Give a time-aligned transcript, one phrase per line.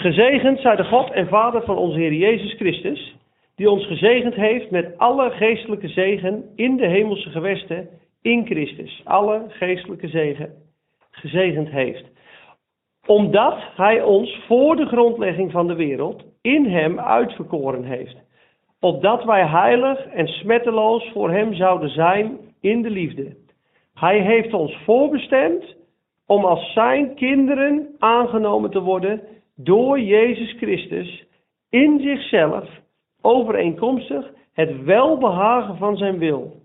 [0.00, 3.16] Gezegend zij de God en Vader van onze Heer Jezus Christus,
[3.54, 7.88] die ons gezegend heeft met alle geestelijke zegen in de hemelse gewesten
[8.22, 9.00] in Christus.
[9.04, 10.52] Alle geestelijke zegen
[11.10, 12.04] gezegend heeft.
[13.06, 18.16] Omdat Hij ons voor de grondlegging van de wereld in Hem uitverkoren heeft.
[18.80, 23.36] Opdat wij heilig en smetteloos voor Hem zouden zijn in de liefde.
[23.94, 25.76] Hij heeft ons voorbestemd
[26.26, 29.20] om als Zijn kinderen aangenomen te worden
[29.62, 31.26] door Jezus Christus
[31.68, 32.68] in zichzelf
[33.20, 36.62] overeenkomstig het welbehagen van zijn wil,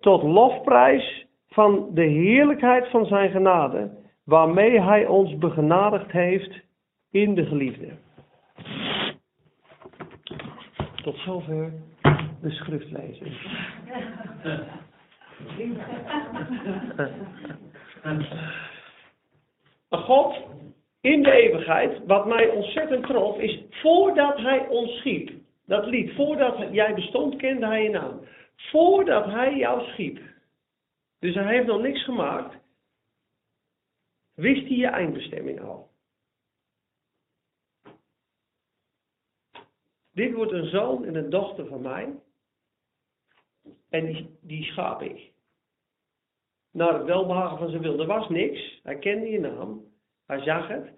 [0.00, 3.90] tot lofprijs van de heerlijkheid van zijn genade,
[4.24, 6.60] waarmee hij ons begenadigd heeft
[7.10, 7.88] in de geliefde.
[11.02, 11.72] Tot zover
[12.40, 13.36] de schriftlezing.
[19.90, 20.36] God
[21.00, 25.30] in de eeuwigheid, wat mij ontzettend trof, is voordat hij ons schiep.
[25.66, 28.20] Dat lied, voordat jij bestond, kende hij je naam.
[28.56, 30.20] Voordat hij jou schiep.
[31.18, 32.56] Dus hij heeft nog niks gemaakt.
[34.34, 35.90] Wist hij je eindbestemming al.
[40.12, 42.14] Dit wordt een zoon en een dochter van mij.
[43.88, 45.32] En die, schaap ik.
[46.70, 48.00] Naar het welbehagen van zijn wil.
[48.00, 48.80] Er was niks.
[48.82, 49.89] Hij kende je naam.
[50.30, 50.90] Hij zag het.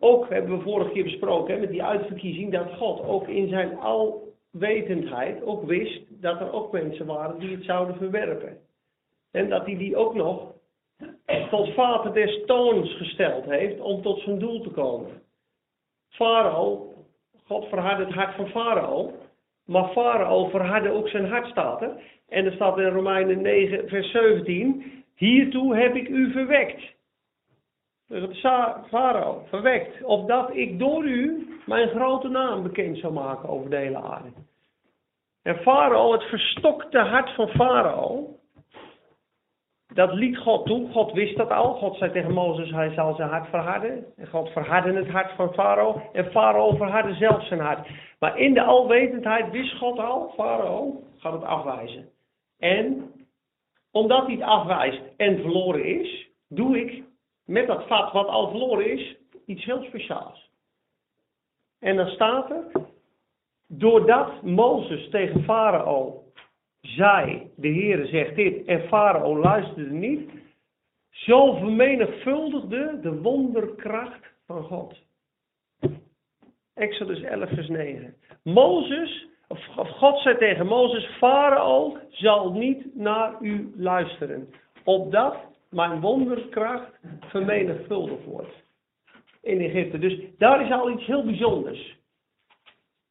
[0.00, 3.78] Ook hebben we vorige keer besproken hè, met die uitverkiezing dat God ook in zijn
[3.78, 8.58] alwetendheid ook wist dat er ook mensen waren die het zouden verwerpen.
[9.30, 10.52] En dat hij die ook nog
[11.50, 15.22] tot vader des toons gesteld heeft om tot zijn doel te komen.
[16.08, 16.94] Farao,
[17.44, 19.12] God verhardde het hart van Farao,
[19.64, 21.82] maar Farao verhardde ook zijn hart, staat.
[22.28, 26.94] En er staat in Romeinen 9, vers 17, hiertoe heb ik u verwekt
[28.88, 34.02] farao verwekt, opdat ik door u mijn grote naam bekend zou maken over de hele
[34.02, 34.28] aarde.
[35.42, 38.36] En farao, het verstokte hart van farao,
[39.94, 40.90] dat liet God toe.
[40.90, 41.74] God wist dat al.
[41.74, 44.04] God zei tegen Mozes, hij zal zijn hart verharden.
[44.16, 46.02] En God verhardde het hart van farao.
[46.12, 47.88] En farao verhardde zelf zijn hart.
[48.18, 52.08] Maar in de alwetendheid wist God al, farao gaat het afwijzen.
[52.58, 53.10] En
[53.90, 57.04] omdat hij het afwijst en verloren is, doe ik
[57.46, 60.50] met dat vat wat al verloren is, iets heel speciaals.
[61.78, 62.64] En dan staat er,
[63.66, 66.24] doordat Mozes tegen Farao
[66.80, 70.30] zei, de Heere zegt dit, en Farao luisterde niet,
[71.10, 74.94] zo vermenigvuldigde de wonderkracht van God.
[76.74, 78.14] Exodus 11 vers 9.
[78.42, 84.48] Mozes, of God zei tegen Mozes, Farao zal niet naar u luisteren,
[84.84, 85.36] opdat
[85.76, 88.64] mijn wonderkracht vermenigvuldigd wordt.
[89.42, 89.98] In Egypte.
[89.98, 91.96] Dus daar is al iets heel bijzonders.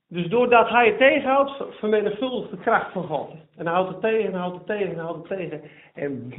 [0.08, 3.32] Dus doordat hij het tegenhoudt, vermenigvuldigt de kracht van God.
[3.56, 5.62] En hij houdt het tegen, en houdt het tegen, en houdt het tegen.
[5.94, 6.34] En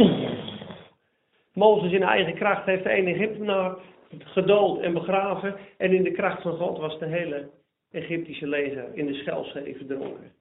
[1.52, 3.76] Mozes in eigen kracht heeft de ene Egyptenaar
[4.18, 5.56] gedood en begraven.
[5.76, 7.50] En in de kracht van God was de hele
[7.90, 10.32] Egyptische leger in de Schelzee verdronken.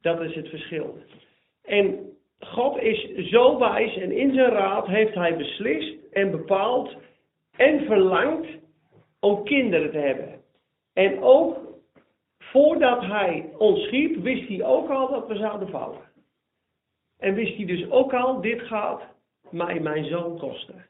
[0.00, 0.98] Dat is het verschil.
[1.64, 6.94] En God is zo wijs en in zijn raad heeft hij beslist en bepaald
[7.56, 8.48] en verlangt
[9.20, 10.40] om kinderen te hebben.
[10.92, 11.58] En ook
[12.38, 16.00] voordat hij ons schiep, wist hij ook al dat we zouden vallen.
[17.18, 19.02] En wist hij dus ook al, dit gaat
[19.50, 20.86] mij mijn zoon kosten.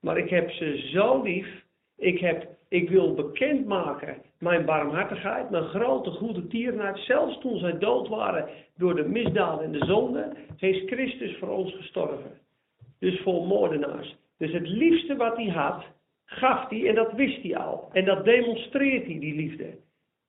[0.00, 1.64] Maar ik heb ze zo lief.
[1.96, 8.08] Ik, heb, ik wil bekendmaken mijn barmhartigheid, mijn grote goede tierenheid, zelfs toen zij dood
[8.08, 12.38] waren door de misdaad en de zonde, heeft Christus voor ons gestorven.
[12.98, 14.16] Dus voor moordenaars.
[14.38, 15.84] Dus het liefste wat hij had,
[16.24, 17.88] gaf hij en dat wist hij al.
[17.92, 19.82] En dat demonstreert hij, die liefde.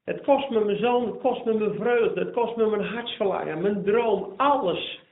[0.03, 3.61] Het kost me mijn zoon, het kost me mijn vreugde, het kost me mijn hartsverlangen,
[3.61, 5.03] mijn droom, alles.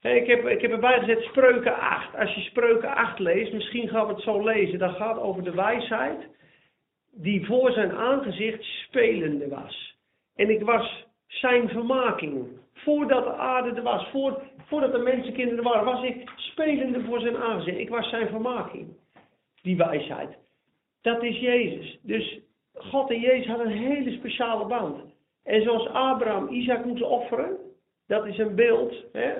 [0.00, 2.16] Ik heb, ik heb erbij gezet spreuken 8.
[2.16, 5.54] Als je spreuken 8 leest, misschien gaan we het zo lezen, dat gaat over de
[5.54, 6.28] wijsheid
[7.14, 9.96] die voor zijn aangezicht spelende was.
[10.34, 12.46] En ik was zijn vermaking.
[12.72, 17.36] Voordat de aarde er was, voor, voordat de mensenkinderen waren, was ik spelende voor zijn
[17.36, 17.78] aangezicht.
[17.78, 18.96] Ik was zijn vermaking.
[19.62, 20.38] Die wijsheid.
[21.00, 21.98] Dat is Jezus.
[22.02, 22.40] Dus
[22.74, 25.00] God en Jezus hadden een hele speciale band.
[25.44, 27.56] En zoals Abraham Isaac moest offeren,
[28.06, 29.32] dat is een beeld hè,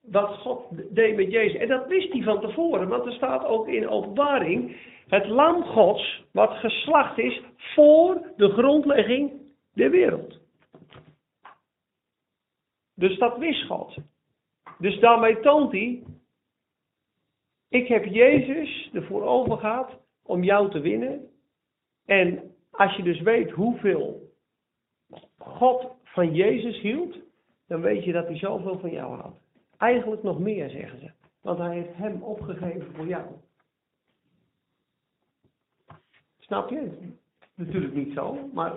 [0.00, 1.60] wat God deed met Jezus.
[1.60, 4.76] En dat wist hij van tevoren, want er staat ook in openbaring
[5.12, 9.32] het lam Gods wat geslacht is voor de grondlegging
[9.72, 10.40] der wereld.
[12.94, 13.96] Dus dat wist God.
[14.78, 16.02] Dus daarmee toont hij,
[17.68, 21.30] ik heb Jezus ervoor over gehad om jou te winnen.
[22.04, 24.32] En als je dus weet hoeveel
[25.38, 27.16] God van Jezus hield,
[27.66, 29.40] dan weet je dat hij zoveel van jou houdt.
[29.76, 31.10] Eigenlijk nog meer, zeggen ze.
[31.40, 33.24] Want hij heeft hem opgegeven voor jou.
[36.46, 36.90] Snap je?
[37.54, 38.72] Natuurlijk niet zo, maar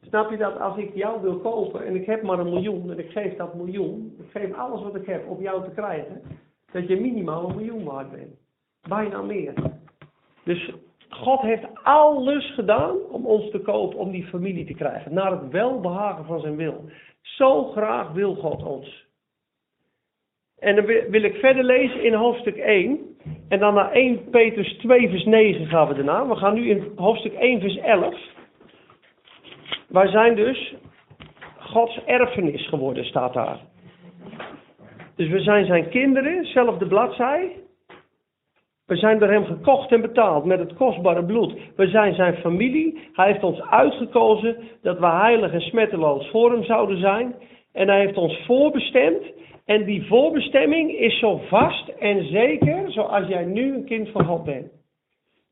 [0.00, 2.98] snap je dat als ik jou wil kopen en ik heb maar een miljoen en
[2.98, 6.22] ik geef dat miljoen, ik geef alles wat ik heb om jou te krijgen,
[6.72, 8.36] dat je minimaal een miljoen waard bent.
[8.88, 9.54] Bijna meer.
[10.44, 10.72] Dus
[11.08, 15.14] God heeft alles gedaan om ons te kopen, om die familie te krijgen.
[15.14, 16.84] Naar het welbehagen van zijn wil.
[17.20, 19.06] Zo graag wil God ons.
[20.58, 23.16] En dan wil ik verder lezen in hoofdstuk 1.
[23.48, 26.28] En dan naar 1 Petrus 2 vers 9 gaan we daarna.
[26.28, 28.14] We gaan nu in hoofdstuk 1 vers 11.
[29.88, 30.74] Wij zijn dus
[31.58, 33.58] Gods erfenis geworden, staat daar.
[35.16, 37.52] Dus we zijn zijn kinderen, zelfde bladzij.
[38.86, 41.54] We zijn door hem gekocht en betaald met het kostbare bloed.
[41.76, 42.98] We zijn zijn familie.
[43.12, 47.34] Hij heeft ons uitgekozen dat we heilig en smetteloos voor hem zouden zijn.
[47.72, 49.22] En hij heeft ons voorbestemd.
[49.68, 54.44] En die voorbestemming is zo vast en zeker zoals jij nu een kind van God
[54.44, 54.72] bent.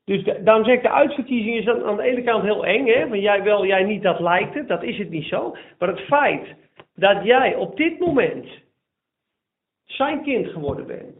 [0.05, 3.07] Dus daarom zeg ik, de uitverkiezing is aan de ene kant heel eng, hè?
[3.07, 5.55] want jij wel, jij niet, dat lijkt het, dat is het niet zo.
[5.79, 6.55] Maar het feit
[6.95, 8.47] dat jij op dit moment
[9.85, 11.15] zijn kind geworden bent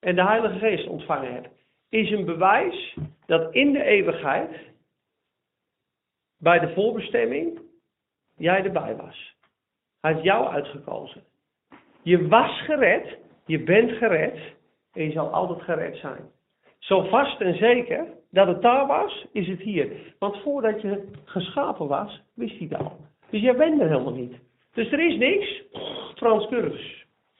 [0.00, 1.48] en de Heilige Geest ontvangen hebt,
[1.88, 4.50] is een bewijs dat in de eeuwigheid,
[6.38, 7.60] bij de voorbestemming,
[8.36, 9.34] jij erbij was.
[10.00, 11.32] Hij heeft jou uitgekozen.
[12.04, 14.38] Je was gered, je bent gered
[14.92, 16.30] en je zal altijd gered zijn.
[16.78, 20.14] Zo vast en zeker dat het daar was, is het hier.
[20.18, 22.96] Want voordat je geschapen was, wist hij het al.
[23.30, 24.36] Dus jij bent er helemaal niet.
[24.72, 25.62] Dus er is niks.
[26.14, 26.44] Frans.
[26.44, 26.50] Oh,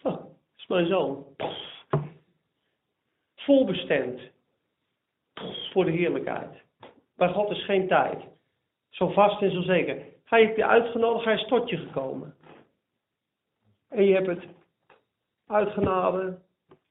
[0.02, 0.26] dat
[0.56, 1.24] is mijn zoon.
[3.36, 4.20] Volbestemd.
[5.72, 6.62] Voor de heerlijkheid.
[7.16, 8.22] Bij God is geen tijd.
[8.90, 9.96] Zo vast en zo zeker.
[10.24, 12.34] Hij heeft je uitgenodigd, hij is tot je gekomen.
[13.94, 14.44] En je hebt het
[15.46, 16.38] uitgenade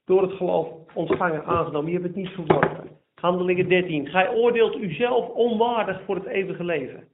[0.05, 1.91] door het geloof ontvangen, aangenomen.
[1.91, 2.89] Je hebt het niet verworpen.
[3.15, 4.07] Handelingen 13.
[4.07, 7.07] Gij oordeelt uzelf onwaardig voor het eeuwige leven.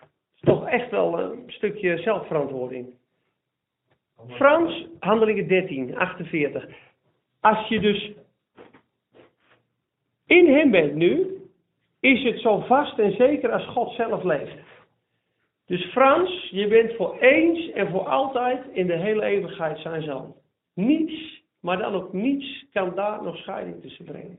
[0.00, 2.86] Dat is toch echt wel een stukje zelfverantwoording.
[4.28, 6.68] Frans, Handelingen 13, 48.
[7.40, 8.12] Als je dus
[10.26, 11.36] in hem bent nu,
[12.00, 14.67] is het zo vast en zeker als God zelf leeft.
[15.68, 20.34] Dus Frans, je bent voor eens en voor altijd in de hele eeuwigheid zijn zoon.
[20.74, 24.38] Niets, maar dan ook niets, kan daar nog scheiding tussen brengen.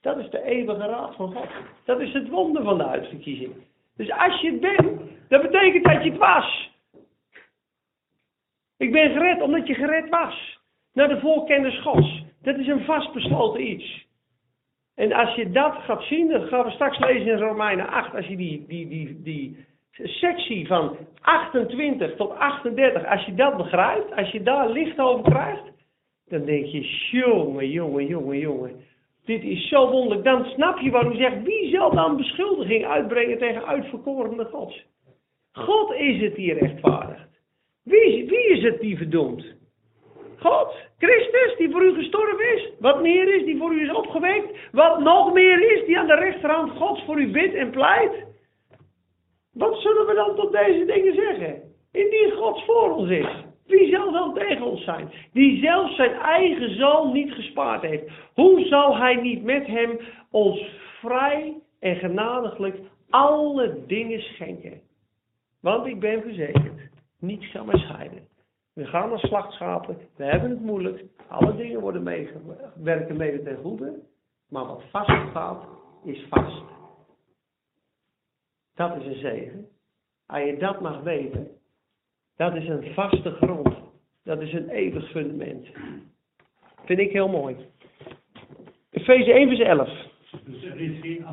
[0.00, 1.48] Dat is de eeuwige raad van God.
[1.84, 3.54] Dat is het wonder van de uitverkiezing.
[3.96, 6.70] Dus als je het bent, dat betekent dat je het was.
[8.76, 10.60] Ik ben gered omdat je gered was.
[10.92, 12.22] Naar de voorkennis Gods.
[12.42, 14.06] Dat is een vastbesloten iets.
[14.94, 18.26] En als je dat gaat zien, dan gaan we straks lezen in Romeinen 8, als
[18.26, 24.30] je die, die, die, die sectie van 28 tot 38, als je dat begrijpt, als
[24.30, 25.62] je daar licht over krijgt,
[26.28, 28.84] dan denk je, jongen, jongen, jongen, jongen.
[29.24, 30.24] Dit is zo wonderlijk.
[30.24, 34.84] Dan snap je waarom zegt, wie zal dan beschuldiging uitbrengen tegen uitverkorene gods?
[35.52, 37.40] God is het die rechtvaardigt.
[37.82, 39.44] Wie, wie is het die verdoemt?
[40.38, 42.68] God, Christus, die voor u gestorven is.
[42.78, 44.58] Wat meer is, die voor u is opgewekt.
[44.72, 48.31] Wat nog meer is, die aan de rechterhand Gods voor u bidt en pleit.
[49.52, 51.62] Wat zullen we dan tot deze dingen zeggen?
[51.92, 55.10] Indien God voor ons is, wie zal dan tegen ons zijn?
[55.32, 58.10] Die zelfs zijn eigen zoon niet gespaard heeft.
[58.34, 59.98] Hoe zal hij niet met hem
[60.30, 60.64] ons
[61.00, 62.78] vrij en genadiglijk
[63.10, 64.80] alle dingen schenken?
[65.60, 68.28] Want ik ben verzekerd, niets kan mij scheiden.
[68.74, 72.04] We gaan naar slachtschapen, we hebben het moeilijk, alle dingen worden
[72.82, 74.00] werken mede ten goede.
[74.48, 75.64] Maar wat vast gaat,
[76.04, 76.62] is vast.
[78.74, 79.68] Dat is een zegen.
[80.26, 81.48] Als je dat mag weten,
[82.36, 83.68] dat is een vaste grond.
[84.24, 85.68] Dat is een eeuwig fundament.
[86.84, 87.56] Vind ik heel mooi.
[88.90, 90.10] Efeze 1 vers 11.
[90.44, 91.26] Dus er is geen.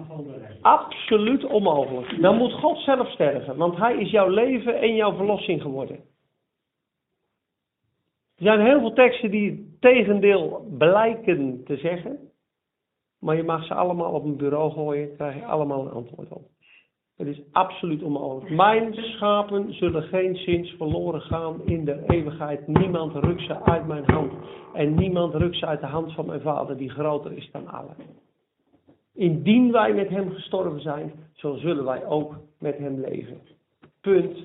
[0.62, 2.22] Absoluut onmogelijk.
[2.22, 5.96] Dan moet God zelf sterven, want Hij is jouw leven en jouw verlossing geworden.
[8.36, 12.32] Er zijn heel veel teksten die het tegendeel blijken te zeggen,
[13.20, 16.48] maar je mag ze allemaal op een bureau gooien, krijg je allemaal een antwoord op.
[17.20, 18.56] Het is absoluut onmogelijk.
[18.56, 22.68] Mijn schapen zullen geen zins verloren gaan in de eeuwigheid.
[22.68, 24.32] Niemand rukt ze uit mijn hand.
[24.74, 27.96] En niemand rukt ze uit de hand van mijn vader, die groter is dan allen.
[29.14, 33.38] Indien wij met hem gestorven zijn, zo zullen wij ook met hem leven.
[34.02, 34.38] Punt.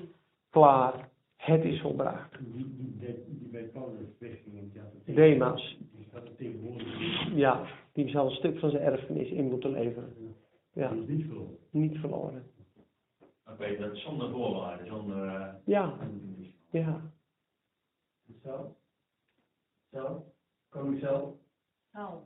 [0.49, 1.09] Klaar.
[1.35, 2.37] Het is volbracht.
[2.53, 2.95] Die,
[3.51, 4.17] bij Paulus
[5.05, 5.77] Demas.
[7.35, 7.61] Ja,
[7.93, 10.13] die zal een stuk van zijn erfenis in moeten leveren.
[10.73, 10.91] Ja,
[11.71, 12.43] niet verloren.
[13.51, 15.27] Oké, dat is zonder voorwaarden, zonder...
[15.27, 15.93] eh, Ja,
[16.69, 17.01] ja.
[18.43, 18.75] Zo.
[19.91, 20.23] Zo.
[20.69, 21.37] Koning zo.
[21.93, 22.23] Saul.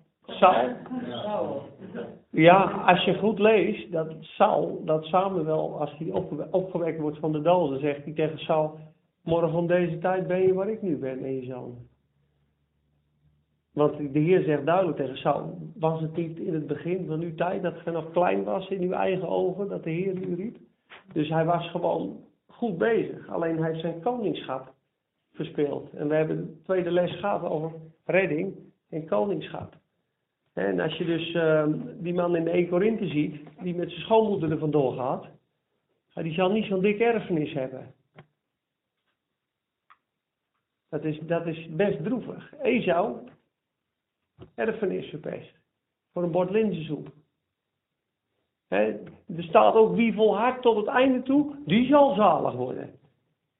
[1.93, 2.09] Zo.
[2.29, 7.31] Ja, als je goed leest, dat Saul, dat Samuel, als hij opge- opgewekt wordt van
[7.31, 8.79] de doden, zegt hij tegen Saul,
[9.23, 11.77] morgen om deze tijd ben je waar ik nu ben en je zoon.
[13.73, 17.35] Want de Heer zegt duidelijk tegen Saul, was het niet in het begin van uw
[17.35, 20.57] tijd dat ge nog klein was in uw eigen ogen, dat de Heer u riep?
[21.13, 24.73] Dus hij was gewoon goed bezig, alleen hij heeft zijn koningschap
[25.33, 25.93] verspeeld.
[25.93, 27.71] En we hebben de tweede les gehad over
[28.05, 28.55] redding
[28.89, 29.77] en koningschap.
[30.53, 34.01] En als je dus ehm, die man in de 1 Korinthe ziet, die met zijn
[34.01, 35.27] schoonmoeder er vandoor gaat,
[36.13, 37.93] ja, die zal niet zo'n dikke erfenis hebben.
[40.89, 42.53] Dat is, dat is best droevig.
[42.61, 43.17] Esau,
[44.55, 45.53] erfenis verpest.
[46.11, 47.11] Voor een bord linzensoep.
[48.69, 48.99] Er
[49.37, 52.89] staat ook wie volhardt tot het einde toe, die zal zalig worden.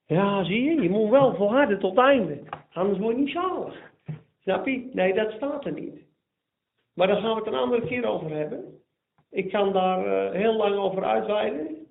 [0.05, 2.39] Ja, zie je, je moet wel volharden tot het einde.
[2.73, 3.91] Anders word je niet zalig.
[4.41, 4.89] Snap je?
[4.93, 6.07] Nee, dat staat er niet.
[6.93, 8.63] Maar daar gaan we het een andere keer over hebben.
[9.31, 11.87] Ik kan daar eh, heel lang over uitweiden.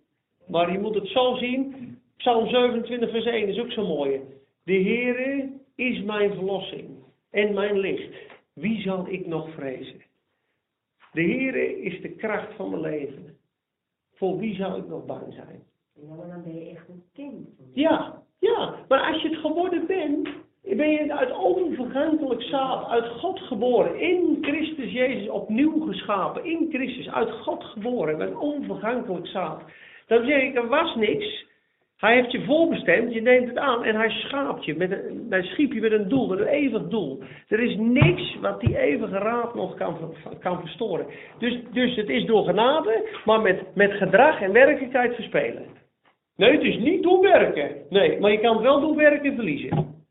[0.46, 1.98] Maar je moet het zo zien.
[2.16, 4.20] Psalm 27 vers 1 is ook zo mooi.
[4.64, 6.88] De Heere is mijn verlossing
[7.30, 8.14] en mijn licht.
[8.52, 10.02] Wie zal ik nog vrezen?
[11.18, 13.36] De Heere is de kracht van mijn leven.
[14.14, 15.62] Voor wie zou ik nog bang zijn?
[15.94, 17.48] Ja, maar dan ben je echt een kind.
[17.72, 20.28] Ja, ja, maar als je het geworden bent,
[20.62, 27.08] ben je uit onvergankelijk zaad, uit God geboren, in Christus Jezus opnieuw geschapen, in Christus,
[27.08, 29.62] uit God geboren, met onvergankelijk zaad.
[30.06, 31.46] Dan zeg ik, er was niks.
[31.98, 34.90] Hij heeft je voorbestemd, je neemt het aan en hij schaapt je, met
[35.28, 37.22] hij schiep je met een doel, met een eeuwig doel.
[37.48, 41.06] Er is niks wat die eeuwige raad nog kan, kan verstoren.
[41.38, 45.64] Dus, dus het is door genade, maar met, met gedrag en werkelijkheid verspelen.
[46.36, 47.70] Nee, het is niet door werken.
[47.88, 50.04] Nee, maar je kan wel door werken verliezen.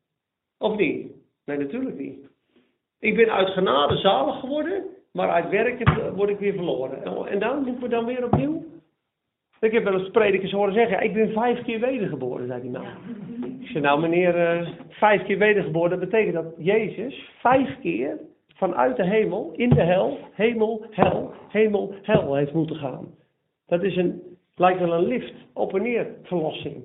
[0.60, 1.12] Of niet?
[1.46, 2.30] Nee, natuurlijk niet.
[3.00, 7.28] Ik ben uit genade zalig geworden, maar uit werken word ik weer verloren.
[7.28, 8.64] En dan moeten we dan weer opnieuw?
[9.60, 12.86] Ik heb wel eens predikers horen zeggen, ik ben vijf keer wedergeboren, zei die man.
[13.60, 18.20] Ik zei, nou meneer, eh, vijf keer wedergeboren, dat betekent dat Jezus vijf keer
[18.56, 23.08] vanuit de hemel, in de hel, hemel, hel, hemel, hel heeft moeten gaan.
[23.68, 24.22] Dat is een,
[24.56, 26.76] lijkt wel een lift, op en neer verlossing.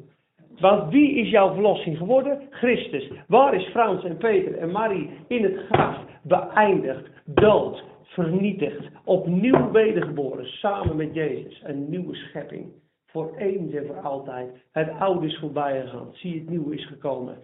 [0.59, 2.41] Want wie is jouw verlossing geworden?
[2.50, 3.11] Christus.
[3.26, 10.47] Waar is Frans en Peter en Marie in het graf beëindigd, dood, vernietigd, opnieuw wedergeboren,
[10.47, 11.62] samen met Jezus.
[11.64, 12.73] Een nieuwe schepping.
[13.07, 14.50] Voor eens en voor altijd.
[14.71, 16.09] Het oude is voorbij gegaan.
[16.12, 17.38] Zie, het nieuwe is gekomen.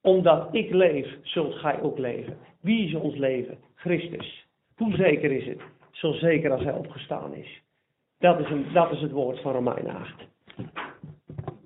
[0.00, 2.36] Omdat ik leef, zult gij ook leven.
[2.60, 3.58] Wie is ons leven?
[3.74, 4.46] Christus.
[4.76, 5.60] Hoe zeker is het?
[5.90, 7.62] Zo zeker als hij opgestaan is.
[8.18, 10.26] Dat is, een, dat is het woord van Romein 8.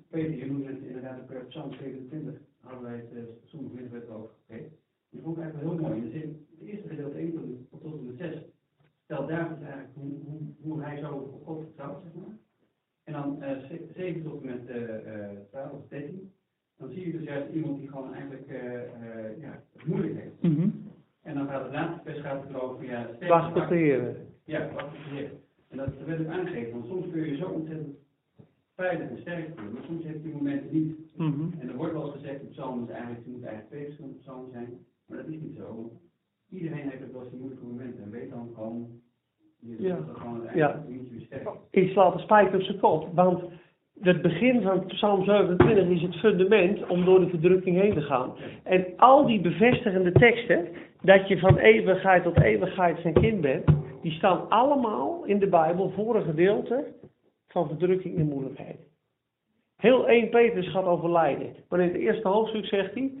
[0.09, 4.29] Peter, je noemde het inderdaad op Psalm 27, hadden wij het soms middenwet over.
[5.09, 6.01] Die vond ik eigenlijk heel mooi.
[6.01, 8.41] In de zin, het eerste gedeelte 1 tot, tot en met 6
[9.27, 12.37] David eigenlijk hoe, hoe, hoe hij zo God vertrouwt, zeg maar.
[13.03, 16.31] En dan uh, 7 tot en met uh, 12 of 13,
[16.77, 18.47] dan zie je dus juist iemand die gewoon eigenlijk
[19.39, 20.41] ja, het moeilijk heeft.
[20.41, 20.89] Mm -hmm.
[21.21, 24.15] En dan gaat het laatste vers gaat het erover, ja, wacht op de Heer.
[24.43, 25.31] Ja, wacht op de Heer.
[25.67, 27.95] En dat werd ook aangegeven, want soms kun je zo ontzettend
[28.75, 31.17] veilig en sterk voelen, maar soms heb je die momenten niet.
[31.17, 31.53] Mm -hmm.
[31.59, 34.19] En er wordt wel eens gezegd, op psalmen is eigenlijk, er moeten eigenlijk twee verschillende
[34.19, 35.75] psalmen zijn, maar dat is niet zo.
[35.75, 35.91] Want
[36.49, 39.01] iedereen heeft ook wel eens die moeilijke momenten en weet dan gewoon,
[39.59, 39.95] je Ja.
[39.95, 40.73] dat gewoon Ja.
[40.73, 41.27] eigenlijk niet
[41.81, 43.43] Ik slaat de spijker op zijn kop, want
[44.01, 48.33] het begin van Psalm 27 is het fundament om door de verdrukking heen te gaan.
[48.63, 50.67] En al die bevestigende teksten,
[51.01, 53.65] dat je van eeuwigheid tot eeuwigheid zijn kind bent,
[54.01, 56.85] die staan allemaal in de Bijbel voor een gedeelte
[57.47, 58.79] van verdrukking en moeilijkheid.
[59.77, 61.55] Heel 1 Petrus gaat over lijden.
[61.69, 63.11] Maar in het eerste hoofdstuk zegt hij,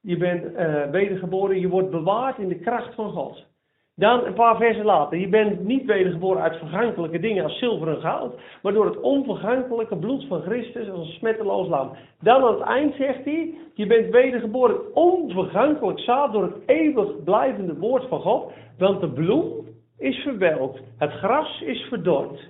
[0.00, 3.46] je bent eh, wedergeboren, je wordt bewaard in de kracht van God.
[3.94, 8.00] Dan een paar versen later, je bent niet wedergeboren uit vergankelijke dingen als zilver en
[8.00, 11.90] goud, maar door het onvergankelijke bloed van Christus als een smetteloos lam.
[12.20, 17.76] Dan aan het eind zegt hij, je bent wedergeboren onvergankelijk zaad door het eeuwig blijvende
[17.76, 19.66] woord van God, want de bloem
[19.98, 22.48] is verwelkt, het gras is verdord.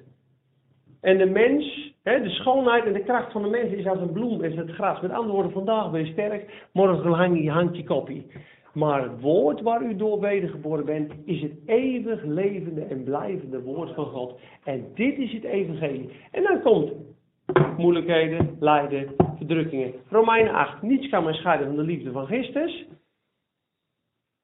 [1.00, 4.12] En de mens, hè, de schoonheid en de kracht van de mens is als een
[4.12, 5.00] bloem, is het gras.
[5.00, 8.26] Met andere woorden, vandaag ben je sterk, morgen hang je, hangt je koppie.
[8.72, 13.94] Maar het woord waar u door wedergeboren bent, is het eeuwig levende en blijvende woord
[13.94, 14.40] van God.
[14.64, 16.10] En dit is het evangelie.
[16.30, 16.92] En dan komt
[17.76, 19.92] moeilijkheden, lijden, verdrukkingen.
[20.08, 20.82] Romeinen 8.
[20.82, 22.86] Niets kan mij scheiden van de liefde van Christus.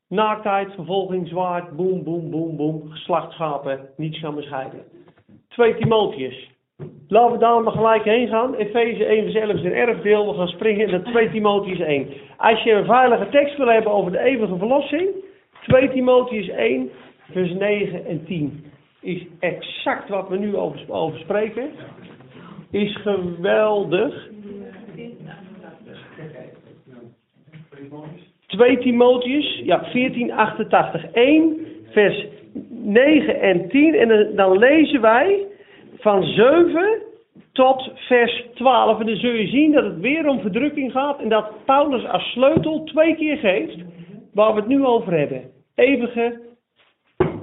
[0.08, 2.90] Naaktheid, vervolging, zwaard, boem, boem, boem, boem.
[2.90, 4.84] Geslachtschapen, niets kan me scheiden.
[5.48, 6.55] 2 Timotheus.
[7.08, 8.54] Laten we daar maar gelijk heen gaan.
[8.54, 10.26] Efeze 1 vers 11 is een erfdeel.
[10.30, 12.06] We gaan springen naar 2 Timotheus 1.
[12.36, 15.08] Als je een veilige tekst wil hebben over de eeuwige verlossing.
[15.62, 16.90] 2 Timotheus 1
[17.30, 18.64] vers 9 en 10.
[19.00, 21.70] Is exact wat we nu over, over spreken.
[22.70, 24.28] Is geweldig.
[28.46, 31.04] 2 Timotheus, ja, 1488.
[31.12, 32.26] 1 vers
[32.70, 33.94] 9 en 10.
[33.94, 35.46] En dan- dan lezen wij
[36.06, 37.02] van 7
[37.52, 39.00] tot vers 12.
[39.00, 41.20] En dan zul je zien dat het weer om verdrukking gaat.
[41.20, 43.76] En dat Paulus als sleutel twee keer geeft.
[44.34, 45.42] Waar we het nu over hebben.
[45.74, 46.40] Eeuwige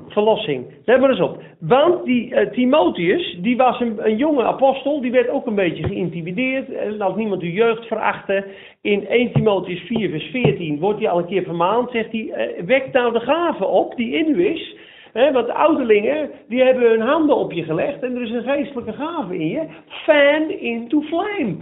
[0.07, 0.65] verlossing.
[0.85, 1.41] Let maar eens op.
[1.59, 6.71] Want die eh, Timotheus, die was een, jonge apostel, die werd ook een beetje geïntimideerd.
[6.71, 8.45] En als niemand uw jeugd verachtte.
[8.81, 11.91] In 1 Timotheus 4 vers 14 wordt hij al een keer vermaand.
[11.91, 14.75] Zegt hij, eh, wek nou de gave op die in u is.
[15.13, 18.43] Hè, want de ouderlingen, die hebben hun handen op je gelegd en er is een
[18.43, 19.63] geestelijke gave in je.
[19.87, 21.55] Fan into flame.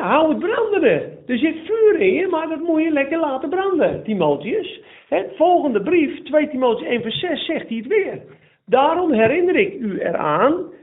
[0.00, 1.18] Hou het brandende.
[1.26, 4.80] Er zit vuur in je, maar dat moet je lekker laten branden, Timotheus.
[5.36, 8.22] Volgende brief, 2 Timotheus 1 vers 6, zegt hij het weer.
[8.66, 10.76] Daarom herinner ik u eraan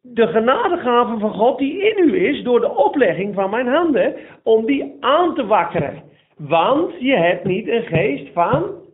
[0.00, 4.66] de genadegave van God die in u is door de oplegging van mijn handen, om
[4.66, 6.02] die aan te wakkeren.
[6.36, 8.84] Want je hebt niet een geest van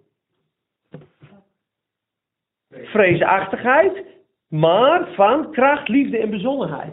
[2.87, 4.05] vreesachtigheid,
[4.49, 6.93] maar van kracht, liefde en bezonnenheid.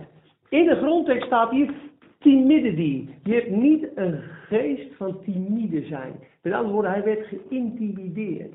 [0.50, 1.74] In de grondtekst staat hier
[2.20, 3.08] timidity.
[3.24, 6.14] Je hebt niet een geest van timide zijn.
[6.42, 8.54] Met andere woorden, hij werd geïntimideerd.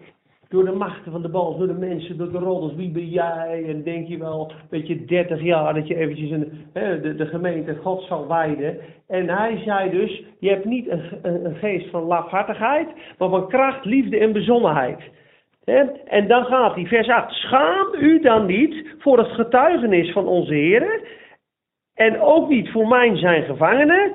[0.48, 2.74] Door de machten van de bal, door de mensen, door de roddels.
[2.74, 3.64] Wie ben jij?
[3.68, 7.76] En denk je wel, weet je, 30 jaar dat je eventjes een, hè, de, gemeente
[7.76, 8.78] God zal wijden.
[9.06, 12.88] En hij zei dus, je hebt niet een, een, een geest van lafhartigheid,
[13.18, 15.00] maar van kracht, liefde en bezonnenheid.
[16.04, 17.32] En dan gaat hij, vers 8.
[17.32, 21.00] Schaam u dan niet voor het getuigenis van onze Heer.
[21.94, 24.12] En ook niet voor mijn zijn gevangenen.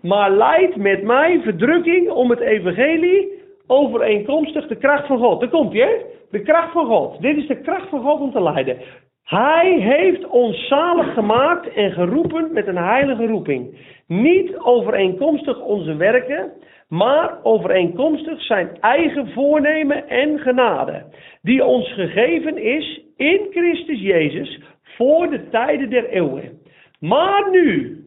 [0.00, 5.40] Maar leid met mij verdrukking om het evangelie overeenkomstig de kracht van God.
[5.40, 5.96] Daar komt hè?
[6.30, 7.20] De kracht van God.
[7.22, 8.78] Dit is de kracht van God om te leiden.
[9.24, 13.78] Hij heeft ons zalig gemaakt en geroepen met een heilige roeping.
[14.06, 16.52] Niet overeenkomstig onze werken,
[16.94, 21.04] maar overeenkomstig zijn eigen voornemen en genade,
[21.42, 26.58] die ons gegeven is in Christus Jezus voor de tijden der eeuwen.
[27.00, 27.98] Maar nu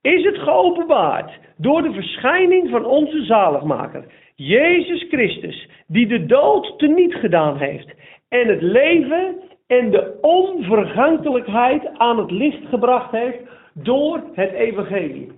[0.00, 7.14] is het geopenbaard door de verschijning van onze zaligmaker, Jezus Christus, die de dood teniet
[7.14, 7.94] gedaan heeft
[8.28, 13.40] en het leven en de onvergankelijkheid aan het licht gebracht heeft
[13.74, 15.32] door het evangelie.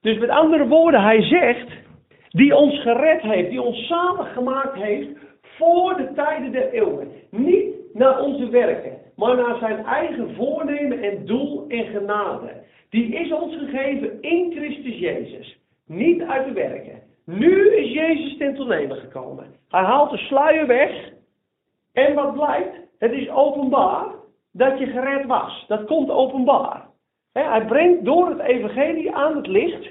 [0.00, 1.68] Dus met andere woorden, hij zegt,
[2.30, 5.08] die ons gered heeft, die ons zalig gemaakt heeft
[5.42, 7.12] voor de tijden der eeuwen.
[7.30, 12.52] Niet naar onze werken, maar naar zijn eigen voornemen en doel en genade.
[12.90, 15.58] Die is ons gegeven in Christus Jezus.
[15.86, 17.02] Niet uit de werken.
[17.24, 18.56] Nu is Jezus ten
[18.96, 19.46] gekomen.
[19.68, 21.12] Hij haalt de sluier weg.
[21.92, 22.76] En wat blijkt?
[22.98, 24.06] Het is openbaar
[24.52, 25.64] dat je gered was.
[25.68, 26.86] Dat komt openbaar.
[27.32, 29.90] Hij brengt door het evangelie aan het licht.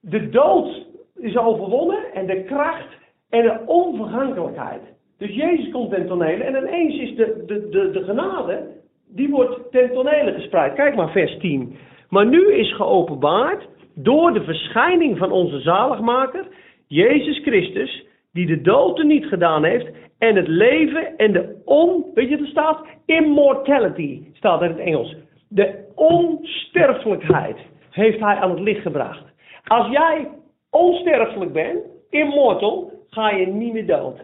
[0.00, 0.86] De dood
[1.20, 2.88] is overwonnen en de kracht
[3.30, 4.82] en de onvergankelijkheid.
[5.18, 8.66] Dus Jezus komt ten tonele en ineens is de, de, de, de genade,
[9.08, 10.74] die wordt ten tonele gespreid.
[10.74, 11.76] Kijk maar vers 10.
[12.08, 16.46] Maar nu is geopenbaard door de verschijning van onze zaligmaker,
[16.86, 19.86] Jezus Christus, die de dood er niet gedaan heeft
[20.18, 22.86] en het leven en de on, weet je wat er staat?
[23.06, 25.16] Immortality staat in het Engels.
[25.48, 27.56] De onsterfelijkheid
[27.90, 29.24] heeft hij aan het licht gebracht.
[29.64, 30.28] Als jij
[30.70, 34.20] onsterfelijk bent, immortal, ga je niet meer dood.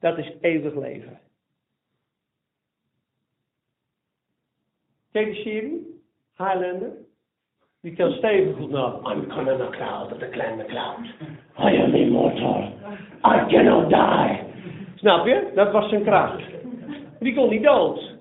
[0.00, 1.20] Dat is eeuwig leven.
[5.12, 6.00] Kijk de serie?
[6.36, 6.90] Highlander?
[7.80, 8.94] Die kan stevig goed naar.
[8.94, 10.98] I'm coming a cloud of the clan the cloud.
[11.58, 12.72] I am immortal.
[13.24, 14.40] I cannot die.
[14.94, 15.50] Snap je?
[15.54, 16.42] Dat was zijn kracht.
[17.18, 18.12] Die kon niet dood.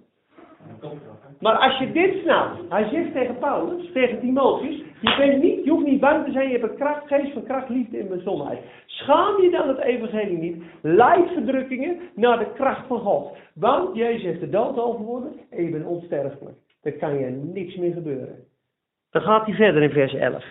[1.40, 5.72] Maar als je dit snapt, hij zegt tegen Paulus, tegen Timotheus, je, bent niet, je
[5.72, 8.60] hoeft niet bang te zijn, je hebt een kracht, geest van kracht, liefde en bezonnenheid.
[8.86, 13.38] Schaam je dan het evangelie niet, leid verdrukkingen naar de kracht van God.
[13.54, 16.56] Want Jezus heeft de dood overwonnen en je bent onsterfelijk.
[16.82, 18.36] Er kan je niks meer gebeuren.
[19.12, 20.44] Dan gaat hij verder in vers 11.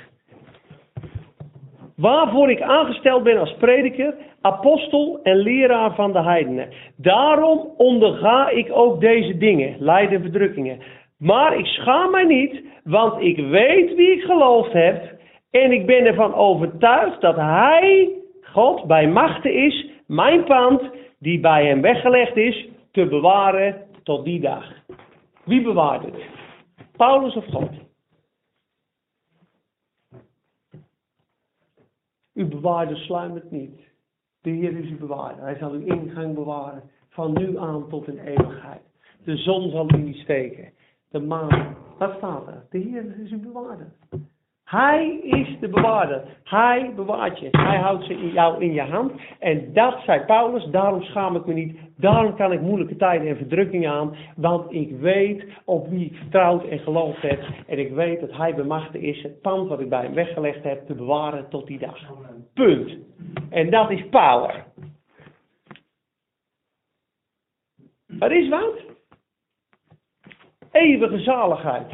[1.97, 6.69] Waarvoor ik aangesteld ben als prediker, apostel en leraar van de heidenen.
[6.97, 10.79] Daarom onderga ik ook deze dingen, lijden en verdrukkingen.
[11.21, 15.19] Maar ik schaam mij niet, want ik weet wie ik geloofd heb.
[15.51, 18.11] En ik ben ervan overtuigd dat Hij,
[18.43, 20.83] God, bij machten is, mijn pand,
[21.19, 24.73] die bij hem weggelegd is, te bewaren tot die dag.
[25.45, 26.25] Wie bewaart het?
[26.97, 27.71] Paulus of God?
[32.35, 33.81] Uw bewaarder sluimert niet.
[34.41, 35.43] De Heer is uw bewaarder.
[35.43, 38.83] Hij zal uw ingang bewaren van nu aan tot in eeuwigheid.
[39.25, 40.73] De zon zal u niet steken.
[41.11, 41.77] De maan.
[41.99, 42.67] Wat staat er?
[42.71, 43.93] De Heer is uw bewaarder.
[44.65, 46.23] Hij is de bewaarder.
[46.45, 47.49] Hij bewaart je.
[47.51, 49.13] Hij houdt ze in jou in je hand.
[49.39, 50.65] En dat zei Paulus.
[50.65, 51.79] Daarom schaam ik me niet.
[51.97, 54.17] Daarom kan ik moeilijke tijden en verdrukkingen aan.
[54.37, 57.43] Want ik weet op wie ik vertrouwd en geloofd heb.
[57.67, 60.87] En ik weet dat hij bemachtigd is het pand wat ik bij hem weggelegd heb
[60.87, 61.99] te bewaren tot die dag.
[62.55, 62.99] Punt.
[63.51, 64.65] En dat is power.
[68.19, 68.90] Er is wat?
[70.71, 71.93] Eeuwige zaligheid.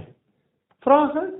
[0.79, 1.35] Vragen?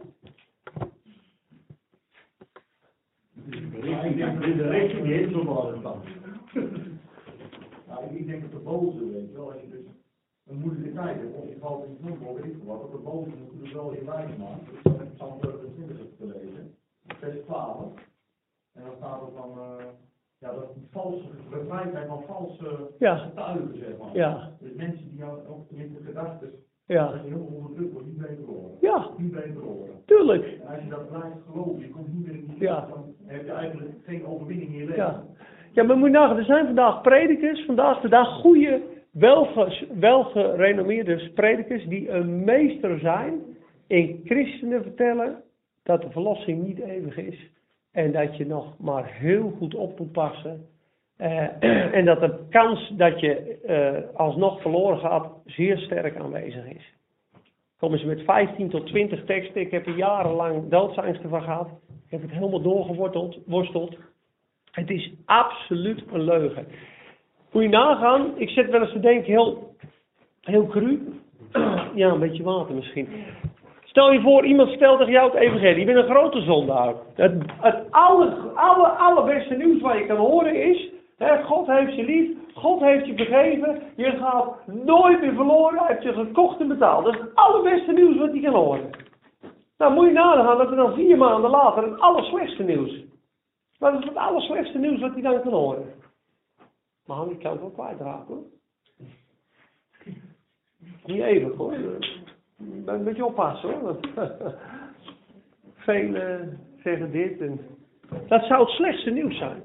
[3.33, 6.01] De richting die heeft zo'n wel van.
[7.87, 9.85] Nou, ik denk dat de boze, weet je wel, als je dus
[10.46, 12.99] een moeilijke tijd hebt, of je valt in het noemen, weet ik wat, dat de
[12.99, 14.70] boze natuurlijk wel in lijn maakt.
[14.72, 16.75] Dus dan heb ik Psalm 20 te lezen,
[17.07, 17.92] vers 12.
[18.72, 19.85] En dan staat er van, eh,
[20.38, 23.16] ja, dat die valse, bevrijd zijn van valse Ja.
[23.16, 24.14] getuigen, zeg maar.
[24.16, 24.53] Ja.
[24.61, 26.53] Dus mensen die ook in de gedachten,
[26.87, 27.20] Ja.
[28.81, 29.90] Ja, Niet horen.
[30.05, 30.44] tuurlijk.
[30.44, 32.87] En als je dat blijft geloven, je komt niet meer in die Ja.
[32.88, 34.96] dan heb je eigenlijk geen overwinning in je leven.
[34.96, 35.25] Ja.
[35.72, 38.81] Ja, maar moet je nagaan, er zijn vandaag predikers, vandaag de dag goede,
[39.12, 43.40] welge, welgerenommeerde predikers die een meester zijn
[43.87, 45.42] in christenen vertellen
[45.83, 47.51] dat de verlossing niet eeuwig is.
[47.92, 50.66] En dat je nog maar heel goed op moet passen.
[51.16, 51.46] Eh,
[51.98, 56.94] en dat de kans dat je eh, alsnog verloren gaat zeer sterk aanwezig is.
[57.79, 59.61] Komen ze met 15 tot 20 teksten.
[59.61, 61.68] Ik heb er jarenlang doodsangsten van gehad.
[62.05, 63.38] Ik heb het helemaal doorgeworteld.
[64.70, 66.66] Het is absoluut een leugen.
[67.52, 69.76] Moet je nagaan, ik zit wel eens te denken, heel,
[70.40, 71.00] heel cru.
[71.94, 73.09] Ja, een beetje water misschien.
[73.85, 75.79] Stel je voor, iemand stelt tegen jou het evangelie.
[75.79, 76.94] Je bent een grote zondaar.
[77.14, 80.94] Het, het aller, aller, allerbeste nieuws wat je kan horen is...
[81.18, 83.83] God heeft je lief, God heeft je vergeven.
[83.96, 87.05] Je gaat nooit meer verloren, hij heeft je gekocht en betaald.
[87.05, 88.90] Dat is het allerbeste nieuws wat je kan horen.
[89.79, 93.05] Nou moet je nagaan dat er dan vier maanden later het allerslechtste nieuws.
[93.79, 95.94] Wat is het allerslechtste nieuws wat hij dan kan horen?
[97.07, 98.44] Maar ik kan het wel kwijtraken hoor.
[101.05, 101.72] Niet eeuwig hoor.
[102.87, 103.96] Een beetje oppassen hoor.
[105.74, 107.61] Velen zeggen dit en...
[108.29, 109.62] Dat zou het slechtste nieuws zijn.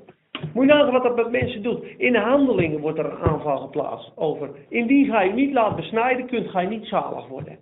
[0.53, 1.85] Moet je nagaan wat dat met mensen doet.
[1.97, 4.49] In de handelingen wordt er een aanval geplaatst over.
[4.69, 7.59] Indien gij je niet laat besnijden, kunt gij niet zalig worden.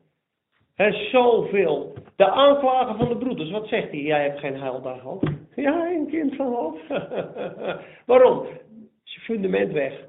[0.76, 1.94] Er zoveel.
[2.16, 4.02] De aanklager van de broeders, wat zegt hij?
[4.02, 5.24] Jij hebt geen heildag gehad.
[5.56, 6.80] Ja, een kind van God.
[8.06, 8.48] Waarom?
[9.04, 10.08] Je fundament weg.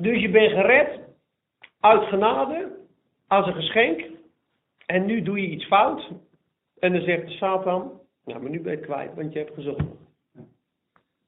[0.00, 1.00] Dus je bent gered
[1.80, 2.76] uit genade,
[3.28, 4.04] als een geschenk.
[4.86, 6.10] En nu doe je iets fout.
[6.78, 9.88] En dan zegt Satan, ja, maar nu ben je het kwijt, want je hebt gezondigd.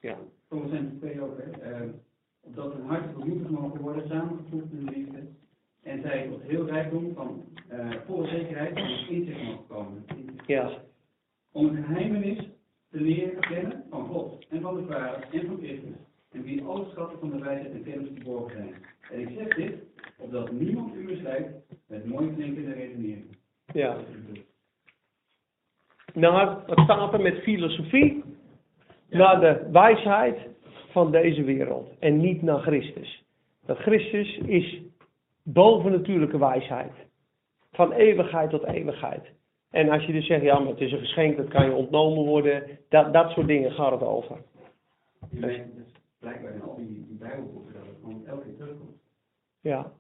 [0.00, 0.18] Ja.
[0.48, 1.50] Komen zijn twee ook, hè.
[1.50, 1.88] Eh,
[2.40, 5.18] opdat hun hart vernieuwd mogen worden, samengevoegd in de liefde.
[5.82, 10.04] En zij tot heel rijkdom van eh volle zekerheid het inzicht mogen komen.
[10.46, 10.70] Ja.
[11.52, 12.38] Om het geheimenis
[12.90, 15.96] te leren kennen van God en van de Vader en van Christus.
[16.30, 18.74] En wie alle schatten van de wijsheid en kennis verborgen zijn.
[19.10, 19.74] En ik zeg dit,
[20.18, 21.48] opdat niemand u misleidt
[21.86, 23.36] met mooi klinkende redeneringen.
[23.72, 23.96] Ja.
[26.16, 28.24] Naar, staat er met filosofie?
[29.08, 30.38] Naar de wijsheid
[30.90, 31.90] van deze wereld.
[31.98, 33.24] En niet naar Christus.
[33.66, 34.80] Dat Christus is
[35.42, 36.92] bovennatuurlijke wijsheid.
[37.72, 39.24] Van eeuwigheid tot eeuwigheid.
[39.70, 42.24] En als je dus zegt, ja, maar het is een geschenk, dat kan je ontnomen
[42.24, 42.78] worden.
[42.88, 44.36] Dat, dat soort dingen gaat het over.
[45.30, 45.60] Die dus
[46.18, 48.96] blijkbaar in al die, die bijbelboeken dat het gewoon elke keer terugkomt.
[49.60, 49.92] Ja.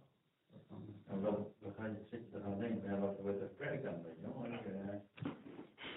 [1.08, 3.92] En dan, dan ga je zitten te gaan denken, ja, wat wordt dat kerk dan,
[4.02, 4.44] je wel.
[4.44, 5.30] Ik, eh,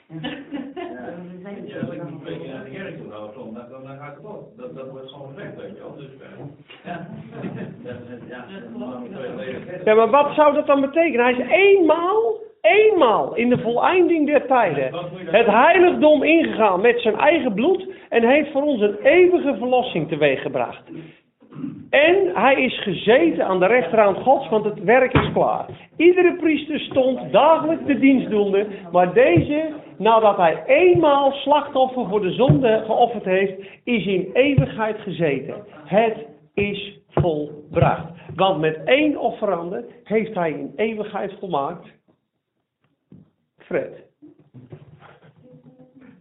[0.10, 3.70] Ja, We zijn ja, als ik moet twee keer naar de kerk toe gaan zondag,
[3.70, 4.58] dan, dan ga ik op.
[4.58, 5.96] Dat, dat wordt gewoon gezegd, weet je wel.
[5.96, 6.10] Dus,
[6.86, 7.08] ja.
[7.84, 11.26] Dat, is- ja, dan moet je twee leden ja, maar wat zou dat dan betekenen?
[11.26, 14.94] Hij is eenmaal, eenmaal in de voleinding der tijden
[15.26, 20.82] het heiligdom ingegaan met zijn eigen bloed en heeft voor ons een eeuwige verlossing teweeggebracht.
[21.90, 25.66] En hij is gezeten aan de rechterhand Gods, want het werk is klaar.
[25.98, 32.32] Iedere priester stond dagelijks de dienst doende, maar deze, nadat hij eenmaal slachtoffer voor de
[32.32, 35.64] zonde geofferd heeft, is in eeuwigheid gezeten.
[35.86, 38.12] Het is volbracht.
[38.36, 41.88] Want met één offerande heeft hij in eeuwigheid volmaakt.
[43.58, 44.08] Fred.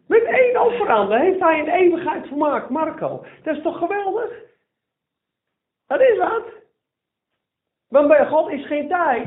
[0.06, 3.24] Met één offerande heeft hij in eeuwigheid volmaakt, Marco.
[3.42, 4.46] Dat is toch geweldig?
[5.88, 6.44] Dat is wat.
[7.88, 9.26] Want bij God is geen tijd.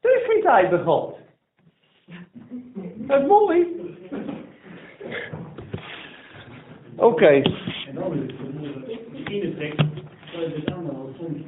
[0.00, 1.18] Er is geen tijd bij God.
[2.96, 3.66] Dat is mooi.
[6.96, 7.26] Oké.
[7.26, 8.32] En dan is
[9.12, 9.76] het in tekst,
[10.32, 11.38] dat is het allemaal soms.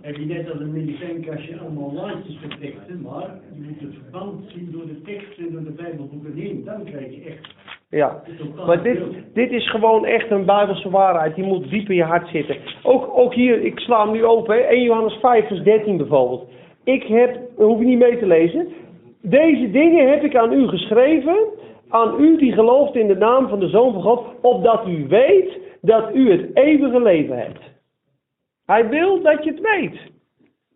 [0.00, 4.50] Heb je net als een medicijnkastje allemaal lijstjes voor teksten, maar je moet het verband
[4.50, 6.64] zien door de tekst en door de Bijbelboeken heen.
[6.64, 7.54] Dan krijg je echt
[7.90, 8.22] Ja.
[8.66, 8.98] Maar dit,
[9.34, 11.34] dit is gewoon echt een Bijbelse waarheid.
[11.34, 12.56] Die moet diep in je hart zitten.
[12.82, 14.54] Ook, ook hier, ik sla hem nu open.
[14.54, 14.60] hè.
[14.60, 16.48] 1 Johannes 5 vers 13 bijvoorbeeld.
[16.84, 18.68] Ik heb, dat hoef je niet mee te lezen.
[19.22, 21.36] Deze dingen heb ik aan u geschreven.
[21.88, 24.26] Aan u die gelooft in de naam van de Zoon van God.
[24.40, 27.60] Opdat u weet dat u het eeuwige leven hebt.
[28.66, 30.00] Hij wil dat je het weet.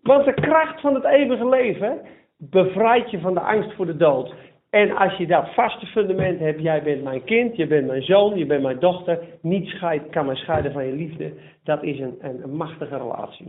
[0.03, 2.01] Want de kracht van het eeuwige leven
[2.39, 4.35] bevrijdt je van de angst voor de dood.
[4.75, 8.39] En als je dat vaste fundament hebt, jij bent mijn kind, je bent mijn zoon,
[8.39, 11.33] je bent mijn dochter, niets scheid, kan mij scheiden van je liefde.
[11.63, 13.47] Dat is een, een, een machtige relatie.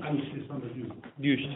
[1.16, 1.48] Juist.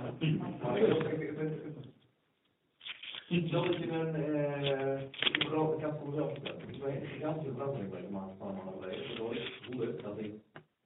[3.29, 8.07] Niet zo dat je een, eh, ik heb voor mezelf een gigantische verandering bij de
[8.11, 10.31] maand van mijn geleden, waardoor ik voelde dat ik,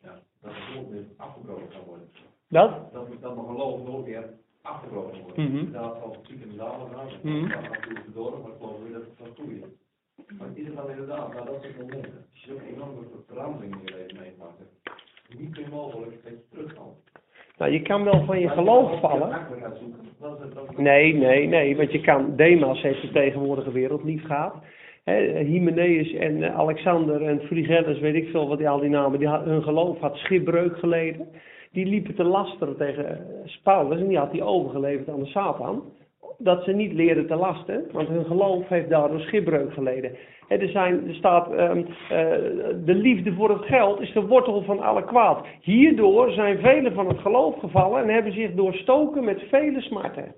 [0.02, 2.08] ja, dat geloof weer afgebroken kan worden.
[2.50, 2.94] Dat?
[2.94, 4.24] Dat dat mijn geloof nooit weer
[4.64, 5.38] afgebroken wordt.
[5.38, 5.58] Mhm.
[5.58, 7.46] Inderdaad, van ziek in de dalen gaan, Mhm.
[7.46, 9.78] ik ga af en toe verdoren, maar ik geloof weer dat het gaat groeien.
[10.38, 13.82] Maar is het dan inderdaad, nou dat soort momenten, als je ook enorme verandering in
[13.86, 14.62] je leven meemaakt,
[15.38, 16.98] niet meer mogelijk dat je terugkomt.
[17.58, 19.38] Nou, je kan wel van je geloof vallen.
[20.78, 24.54] Nee, nee, nee, want je kan, Demas heeft de tegenwoordige wereld lief gehad.
[25.04, 29.20] Hè, Hymenaeus en eh, Alexander en Frigelus, weet ik veel wat die al die namen,
[29.20, 31.28] die had, hun geloof had schipbreuk geleden.
[31.72, 35.84] Die liepen te lasteren tegen eh, Paulus en die had die overgeleverd aan de Satan.
[36.44, 40.12] Dat ze niet leerden te lasten, want hun geloof heeft daardoor schipbreuk geleden.
[40.48, 42.18] Hè, er, zijn, er staat, ehm, eh,
[42.86, 45.46] de liefde voor het geld is de wortel van alle kwaad.
[45.62, 50.36] Hierdoor zijn velen van het geloof gevallen en hebben zich doorstoken met vele smarten.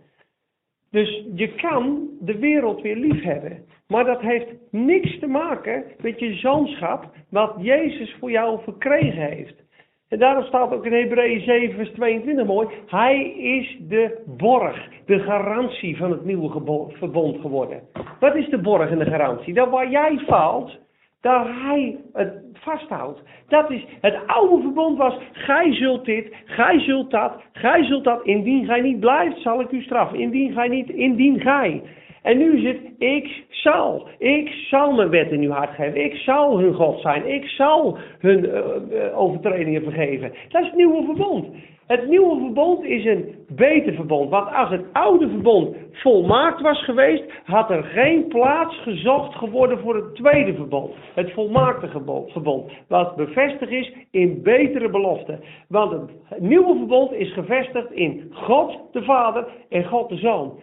[0.91, 3.65] Dus je kan de wereld weer lief hebben.
[3.88, 9.64] Maar dat heeft niks te maken met je zoonschap, wat Jezus voor jou verkregen heeft.
[10.10, 12.68] En daarom staat ook in Hebreeën 7, vers 22 mooi.
[12.88, 17.82] Hij is de borg, de garantie van het nieuwe verbond geworden.
[18.20, 19.54] Wat is de borg en de garantie?
[19.54, 20.78] Dat waar jij faalt,
[21.22, 23.22] daar hij het vasthoudt.
[23.48, 28.26] Dat is, het oude verbond was, gij zult dit, gij zult dat, gij zult dat.
[28.26, 30.20] Indien gij niet blijft, zal ik u straffen.
[30.20, 31.82] Indien gij niet, indien gij.
[32.26, 36.04] En nu is het, ik zal, ik zal mijn wet in uw hart geven.
[36.04, 37.28] Ik zal hun God zijn.
[37.28, 40.34] Ik zal hun eh, eh, overtredingen vergeven.
[40.50, 41.48] Dat is het nieuwe verbond.
[41.88, 44.30] Het nieuwe verbond is een beter verbond.
[44.30, 49.96] Want als het oude verbond volmaakt was geweest, had er geen plaats gezocht geworden voor
[49.96, 50.94] het tweede verbond.
[51.14, 51.88] Het volmaakte
[52.28, 52.72] verbond.
[52.88, 55.40] Wat bevestigd is in betere beloften.
[55.68, 60.60] Want het nieuwe verbond is gevestigd in God de Vader en God de Zoon.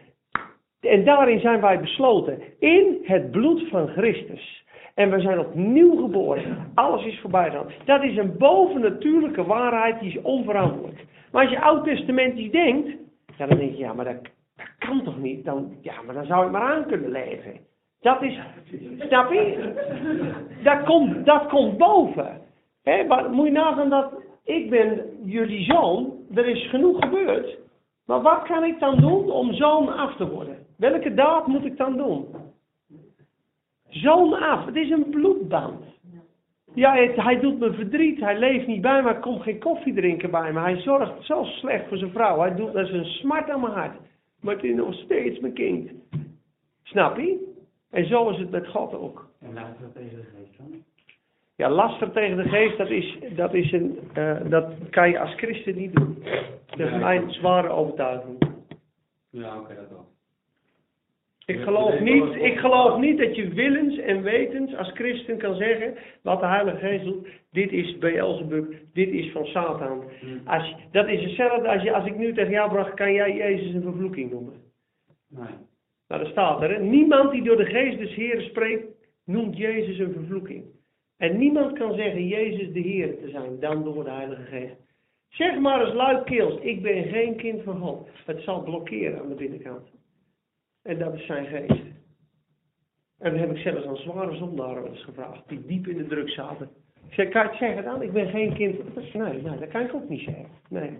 [0.82, 2.42] En daarin zijn wij besloten.
[2.58, 4.64] In het bloed van Christus.
[4.94, 6.70] En we zijn opnieuw geboren.
[6.74, 7.66] Alles is voorbij dan.
[7.84, 11.04] Dat is een bovennatuurlijke waarheid die is onveranderlijk.
[11.32, 12.88] Maar als je oud-testamentisch denkt,
[13.36, 14.30] ja, dan denk je, ja, maar dat,
[14.78, 15.44] kan toch niet?
[15.44, 17.60] Dan, ja, maar dan zou ik maar aan kunnen leven.
[18.00, 18.40] Dat is,
[18.98, 19.72] snap je?
[20.62, 22.40] Dat komt, dat komt boven.
[23.08, 24.12] Maar moet je nagaan dat
[24.44, 27.58] ik ben jullie zoon, er is genoeg gebeurd.
[28.06, 30.51] Maar wat kan ik dan doen om zoon af te worden?
[30.82, 32.26] Welke daad moet ik dan doen?
[33.88, 35.84] Zoon af, het is een bloedband.
[36.74, 39.94] Ja, het- hij doet me verdriet, hij leeft niet bij me, hij komt geen koffie
[39.94, 40.60] drinken bij me.
[40.60, 43.72] Hij zorgt zo slecht voor zijn vrouw, hij doet dat is een smart aan mijn
[43.72, 43.96] hart.
[44.40, 45.90] Maar het is nog steeds mijn kind.
[46.82, 47.54] Snap je?
[47.90, 49.28] En zo is het met God ook.
[49.40, 50.82] En dat tegen de geest dan.
[51.56, 55.34] Ja, laster tegen de geest, dat, is, dat, is een, eh, dat kan je als
[55.34, 56.22] christen niet doen.
[56.66, 58.38] Dat is mijn zware overtuiging.
[59.30, 60.06] Ja, oké, dat wel.
[61.46, 65.94] Ik geloof, niet, ik geloof niet dat je willens en wetens als christen kan zeggen
[66.22, 67.26] wat de Heilige Geest doet.
[67.50, 70.04] Dit is Beelzebub, dit is van Satan.
[70.44, 73.74] Als, dat is hetzelfde als, je, als ik nu tegen jou bracht, kan jij Jezus
[73.74, 74.54] een vervloeking noemen.
[75.28, 75.54] Nee.
[76.08, 76.70] Nou, dat staat er.
[76.70, 76.78] Hè?
[76.82, 78.86] Niemand die door de geest des Heeren spreekt,
[79.24, 80.64] noemt Jezus een vervloeking.
[81.16, 84.76] En niemand kan zeggen Jezus de Heer te zijn, dan door de Heilige Geest.
[85.28, 88.08] Zeg maar eens luidkeels, ik ben geen kind van God.
[88.26, 89.90] Het zal blokkeren aan de binnenkant.
[90.82, 91.82] En dat is zijn geest.
[93.18, 96.70] En dan heb ik zelfs aan zware zondaren gevraagd, die diep in de druk zaten.
[97.06, 98.02] Ik zei, kan je het?
[98.02, 100.46] Ik ben geen kind Nee, nee, dat kan ik ook niet zeggen.
[100.68, 100.98] Nee,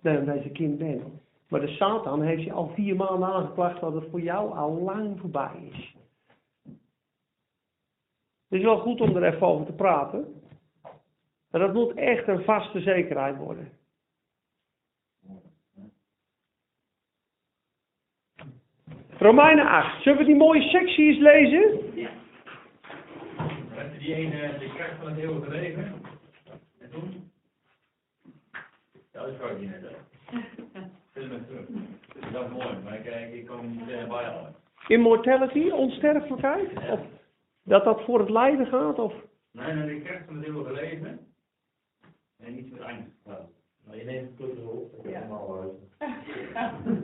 [0.00, 1.02] nee omdat je kind bent.
[1.48, 5.20] Maar de Satan heeft je al vier maanden aangeklaagd dat het voor jou al lang
[5.20, 5.94] voorbij is.
[8.48, 10.42] Het is wel goed om er even over te praten.
[11.50, 13.68] Maar dat moet echt een vaste zekerheid worden.
[19.18, 20.02] Romeinen 8.
[20.02, 21.94] Zullen we die mooie sectie eens lezen?
[21.94, 22.08] Je
[23.98, 26.02] die ene, de kracht van het eeuwige leven?
[26.78, 27.30] En toen?
[29.12, 29.96] Ja, dat kan ik niet net.
[31.12, 31.66] Vind me terug.
[32.32, 34.46] Dat is mooi, maar ik, ik, ik kom niet eh, bij al.
[34.86, 36.90] Immortality, onsterfelijkheid?
[36.90, 37.00] Of
[37.62, 38.98] dat dat voor het lijden gaat?
[38.98, 39.14] Of?
[39.50, 41.18] Nee, nee, de kracht van het eeuwige leven.
[42.38, 43.10] En niet voor het einde.
[43.86, 45.72] Maar je neemt het op, dat is allemaal uit.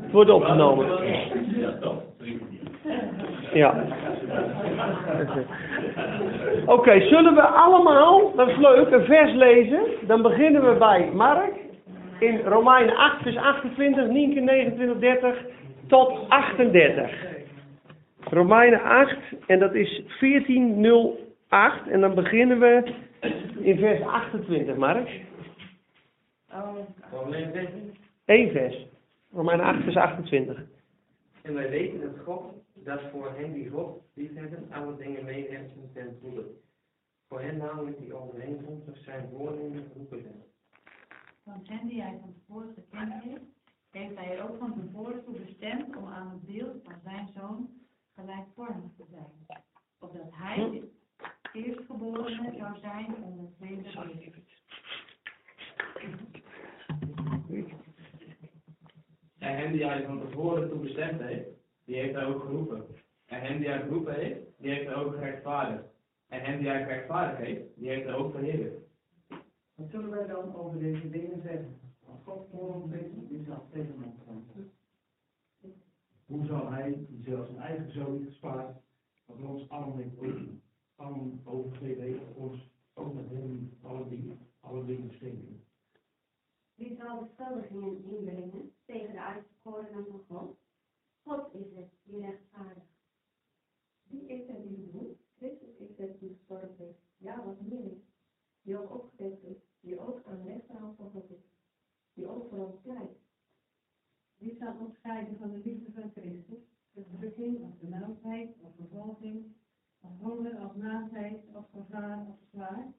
[0.02, 0.86] Het wordt opgenomen.
[1.06, 1.72] Ja.
[3.52, 3.84] Ja.
[6.66, 9.80] Oké, zullen we allemaal, dat is leuk, een vers lezen?
[10.06, 11.52] Dan beginnen we bij Mark.
[12.18, 15.44] In Romeinen 8, vers 28, Nienke 29, 30
[15.86, 17.10] tot 38.
[18.20, 19.16] Romeinen 8,
[19.46, 21.88] en dat is 1408.
[21.88, 22.82] En dan beginnen we
[23.60, 25.08] in vers 28, Mark.
[27.10, 27.96] Probleem 16.
[28.24, 28.86] Eén vers.
[29.32, 30.62] Romeinen 8, vers 28.
[31.42, 36.18] En wij weten dat God, dat voor hen die God liefhebben, alle dingen meewerken ten
[36.20, 36.44] goede.
[37.28, 40.42] Voor hen namelijk die overeenkomstig zijn voornemen geroepen zijn.
[41.42, 43.44] Want hen die hij van tevoren gekend heeft,
[43.90, 47.70] heeft hij er ook van tevoren toe bestemd om aan het beeld van zijn zoon
[48.14, 49.64] gelijkvormig te zijn.
[49.98, 50.90] Opdat hij de
[51.52, 54.60] eerstgeborene zou zijn onder vele broeders.
[59.40, 61.48] En hen die hij van tevoren toe bestemd heeft,
[61.84, 62.84] die heeft hij ook geroepen.
[63.26, 65.84] En hen die hij geroepen heeft, die heeft hij ook gerechtvaardigd.
[66.28, 68.88] En hen die hij gerechtvaardigd heeft, die heeft hij ook verheerlijkt.
[69.74, 71.80] Wat zullen wij dan over deze dingen zeggen?
[72.06, 74.44] Als God voor ons is, wie zal tegen ons?
[76.26, 78.76] Hoe zou hij, die zelfs zijn eigen zoon niet gespaard,
[79.26, 85.10] wat ons allen heeft over- overgegeven heeft, ons ook met hem alle dingen, alle dingen
[85.12, 85.64] schenken?
[86.80, 90.56] Wie zal beschuldigingen inbrengen tegen de uitverkorenen van God?
[91.22, 92.84] God is het die rechtvaardig.
[94.02, 95.18] Wie is het die bedoelt?
[95.36, 96.96] Christus is het die gestorven is.
[97.16, 98.02] Ja, wat meer is.
[98.62, 99.56] Die ook opgewekt is.
[99.80, 101.44] Die ook aan de rechterhand van God is.
[102.14, 103.18] Die ook voor ons pleit.
[104.36, 106.64] Wie zal ons scheiden van de liefde van Christus?
[106.90, 109.56] De drukking of de mildheid of vervolging,
[110.00, 112.92] of honger of naaktheid of gevaar of zwaar?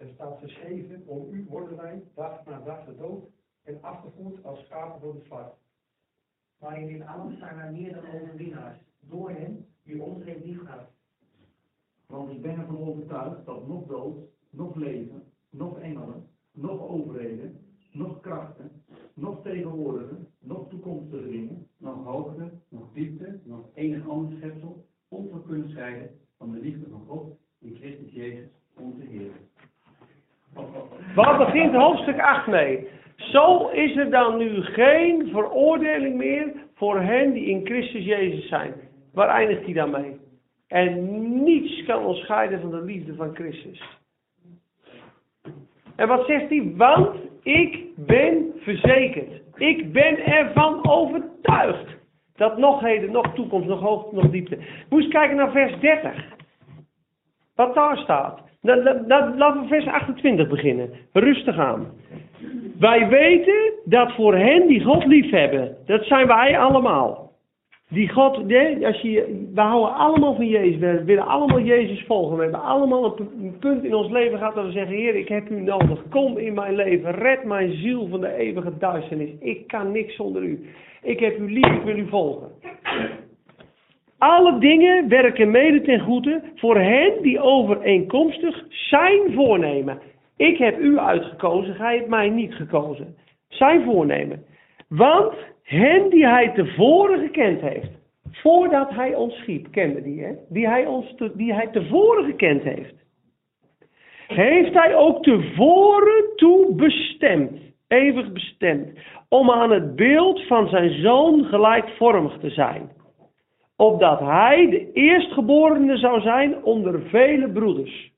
[0.00, 3.24] Er staat geschreven, om u worden wij dag na dag gedood
[3.62, 5.56] en afgevoerd als schapen voor de slacht.
[6.58, 10.88] Maar in dit alles zijn wij meer dan overwinnaars, door hem die ons heeft liefgehad.
[12.06, 14.16] Want ik ben ervan overtuigd dat nog dood,
[14.50, 18.82] nog leven, nog engelen, nog overheden, nog krachten,
[19.14, 25.70] nog tegenwoordige, nog toekomstige dingen, nog hoogte, nog diepte, nog enig ander schepsel, ons kunnen
[25.70, 29.48] scheiden van de liefde van God in Christus Jezus, onze Heer.
[31.14, 32.88] Waar begint hoofdstuk 8 mee?
[33.16, 38.74] Zo is er dan nu geen veroordeling meer voor hen die in Christus Jezus zijn.
[39.12, 40.20] Waar eindigt hij dan mee?
[40.68, 43.98] En niets kan ons scheiden van de liefde van Christus.
[45.96, 46.72] En wat zegt hij?
[46.76, 49.42] Want ik ben verzekerd.
[49.54, 51.98] Ik ben ervan overtuigd.
[52.34, 54.58] Dat nog heden, nog toekomst, nog hoogte, nog diepte.
[54.88, 56.24] Moest kijken naar vers 30.
[57.54, 58.49] Wat daar staat.
[58.62, 60.90] La- la- Laten we vers 28 beginnen.
[61.12, 61.86] Rustig aan.
[62.78, 67.28] Wij weten dat voor hen die God liefhebben, dat zijn wij allemaal.
[67.88, 68.36] Die God,
[68.84, 72.36] als je, we houden allemaal van Jezus, we willen allemaal Jezus volgen.
[72.36, 75.50] We hebben allemaal een punt in ons leven gehad dat we zeggen, Heer, ik heb
[75.50, 76.02] u nodig.
[76.08, 79.30] Kom in mijn leven, red mijn ziel van de eeuwige duisternis.
[79.40, 80.68] Ik kan niks zonder u.
[81.02, 82.48] Ik heb u lief, ik wil u volgen.
[84.20, 89.98] Alle dingen werken mede ten goede voor hen die overeenkomstig zijn voornemen.
[90.36, 93.16] Ik heb u uitgekozen, gij hebt mij niet gekozen.
[93.48, 94.44] Zijn voornemen.
[94.88, 97.90] Want hen die hij tevoren gekend heeft,
[98.32, 102.94] voordat hij ons schiep, kende die hè, die hij, ons die hij tevoren gekend heeft,
[104.26, 107.52] heeft hij ook tevoren toe bestemd,
[107.88, 108.98] eeuwig bestemd,
[109.28, 112.98] om aan het beeld van zijn zoon gelijkvormig te zijn
[113.80, 118.12] opdat hij de eerstgeborene zou zijn onder vele broeders.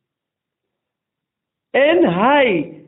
[1.70, 2.80] En hij,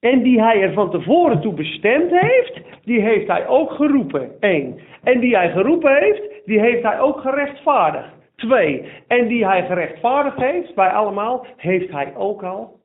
[0.00, 4.36] en die hij er van tevoren toe bestemd heeft, die heeft hij ook geroepen.
[4.40, 4.80] Eén.
[5.02, 8.14] En die hij geroepen heeft, die heeft hij ook gerechtvaardigd.
[8.36, 8.90] Twee.
[9.06, 12.80] En die hij gerechtvaardigd heeft, bij allemaal, heeft hij ook al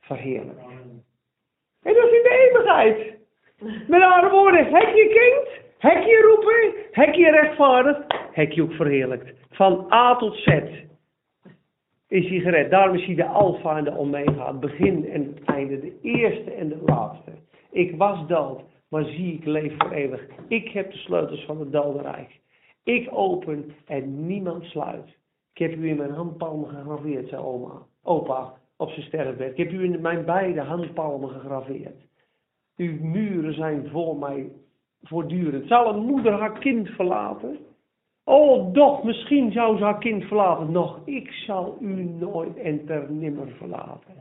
[0.00, 0.60] verheerlijkt.
[1.82, 3.14] En dat is in de eeuwigheid.
[3.88, 7.98] Met andere woorden, heb je kind, heb je roepen, heb je rechtvaardig,
[8.54, 9.32] je ook verheerlijkt.
[9.50, 10.46] Van A tot Z
[12.08, 12.70] is hij gered.
[12.70, 16.50] Daarom is hij de alfa en de omega, het begin en het einde, de eerste
[16.50, 17.32] en de laatste.
[17.70, 20.26] Ik was dood, maar zie ik leef voor eeuwig.
[20.48, 22.40] Ik heb de sleutels van het dodenrijk.
[22.84, 25.16] Ik open en niemand sluit.
[25.52, 29.50] Ik heb u in mijn handpalmen gegraveerd, zei oma, opa op zijn sterfbed.
[29.50, 31.96] Ik heb u in mijn beide handpalmen gegraveerd.
[32.76, 34.50] Uw muren zijn voor mij
[35.06, 35.68] voortdurend.
[35.68, 37.58] Zal een moeder haar kind verlaten?
[38.24, 40.72] Oh, doch, misschien zou ze haar kind verlaten.
[40.72, 44.14] Nog, ik zal u nooit en ter nimmer verlaten.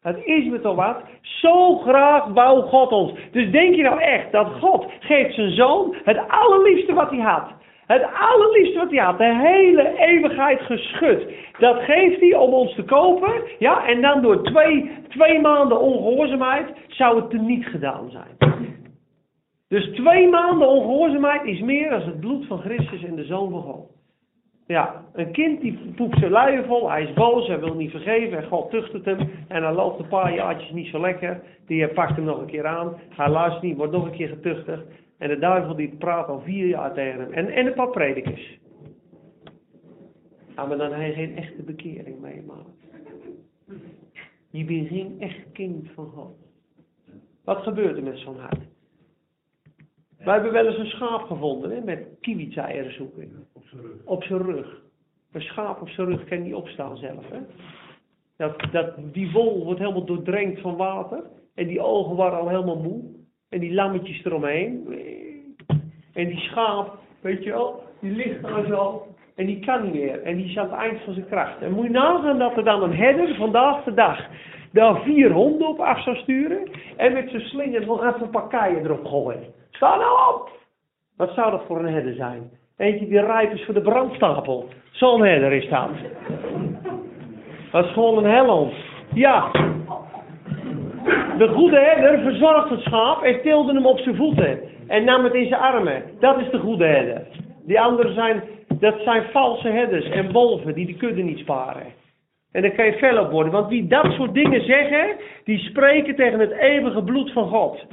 [0.00, 0.96] Het is me toch wat?
[1.20, 3.12] Zo graag wou God ons.
[3.30, 7.48] Dus denk je nou echt dat God geeft zijn zoon het allerliefste wat hij had.
[7.86, 9.18] Het allerliefste wat hij had.
[9.18, 11.32] De hele eeuwigheid geschud.
[11.58, 13.32] Dat geeft hij om ons te kopen.
[13.58, 18.58] Ja, en dan door twee, twee maanden ongehoorzaamheid zou het niet gedaan zijn.
[19.70, 23.62] Dus twee maanden ongehoorzaamheid is meer dan het bloed van Christus en de Zoon van
[23.62, 23.90] God.
[24.66, 28.38] Ja, een kind die poept zijn luien vol, hij is boos, hij wil niet vergeven
[28.38, 29.18] en God tucht het hem.
[29.48, 32.66] En hij loopt een paar jaartjes niet zo lekker, die pakt hem nog een keer
[32.66, 34.82] aan, hij luistert niet, wordt nog een keer getuchtigd.
[35.18, 37.32] En de duivel die praat al vier jaar tegen hem.
[37.32, 38.58] En, en een paar predikers.
[40.56, 42.68] Ja, maar dan heb je geen echte bekering meemaakt.
[44.50, 46.36] Je bent geen echt kind van God.
[47.44, 48.68] Wat gebeurt er met zo'n hart?
[50.24, 53.46] Wij hebben wel eens een schaap gevonden hè, met kiwitzeieren zoeken.
[53.52, 54.04] Op zijn rug.
[54.04, 54.80] Op zijn rug.
[55.32, 57.28] Een schaap op zijn rug kan niet opstaan zelf.
[57.30, 57.38] Hè?
[58.36, 61.22] Dat, dat, die wol wordt helemaal doordrenkt van water.
[61.54, 63.02] En die ogen waren al helemaal moe.
[63.48, 64.86] En die lammetjes eromheen.
[66.12, 69.06] En die schaap, weet je wel, die ligt daar zo.
[69.34, 70.22] En die kan niet meer.
[70.22, 71.62] En die is aan het eind van zijn kracht.
[71.62, 74.28] En moet je nagaan dat er dan een herder vandaag de dag
[74.72, 76.70] daar vier honden op af zou sturen.
[76.96, 79.58] En met zijn slinger nog even een paar keien erop gooien.
[79.80, 80.50] Sta nou op!
[81.16, 82.50] Wat zou dat voor een herder zijn?
[82.76, 84.68] Eentje die rijp is voor de brandstapel.
[84.90, 85.88] Zo'n herder is dat.
[87.72, 88.72] Dat is gewoon een helland.
[89.14, 89.50] Ja.
[91.38, 94.60] De goede herder verzorgde het schaap en tilde hem op zijn voeten.
[94.86, 96.02] En nam het in zijn armen.
[96.18, 97.26] Dat is de goede herder.
[97.66, 101.86] Die anderen zijn, dat zijn valse herders en wolven die de kudde niet sparen.
[102.52, 103.52] En daar kan je fel op worden.
[103.52, 107.86] Want wie dat soort dingen zeggen, die spreken tegen het eeuwige bloed van God.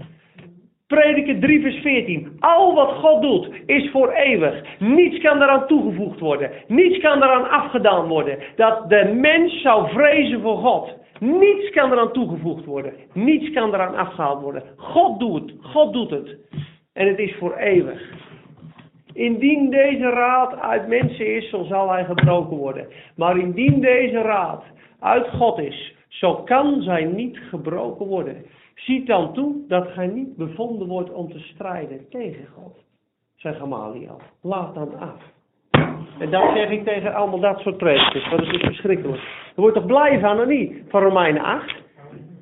[0.87, 2.37] Prediker 3 vers 14.
[2.39, 4.79] Al wat God doet is voor eeuwig.
[4.79, 6.51] Niets kan daaraan toegevoegd worden.
[6.67, 8.37] Niets kan daaraan afgedaan worden.
[8.55, 10.95] Dat de mens zou vrezen voor God.
[11.19, 12.93] Niets kan eraan toegevoegd worden.
[13.13, 14.63] Niets kan eraan afgehaald worden.
[14.77, 15.53] God doet.
[15.61, 16.37] God doet het.
[16.93, 18.01] En het is voor eeuwig.
[19.13, 22.87] Indien deze raad uit mensen is, zo zal hij gebroken worden.
[23.15, 24.63] Maar indien deze raad
[24.99, 28.45] uit God is, zo kan zij niet gebroken worden.
[28.77, 32.77] Ziet dan toe dat gij niet bevonden wordt om te strijden tegen God.
[33.35, 34.21] Zei Gamaliel.
[34.41, 35.21] Laat dan af.
[36.19, 39.21] En dat zeg ik tegen allemaal dat soort want het is verschrikkelijk.
[39.55, 40.83] Je wordt toch blij van, of niet?
[40.87, 41.75] Van Romeinen 8.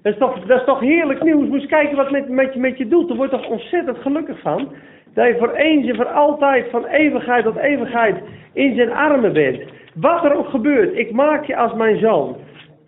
[0.01, 1.47] Dat is toch, dat is toch heerlijk nieuws.
[1.47, 3.07] Moet kijken wat met, met, je, met je doet.
[3.07, 4.71] Daar word je toch ontzettend gelukkig van.
[5.13, 8.23] Dat je voor eens en voor altijd, van eeuwigheid tot eeuwigheid,
[8.53, 9.63] in zijn armen bent.
[9.95, 12.36] Wat er ook gebeurt, ik maak je als mijn zoon.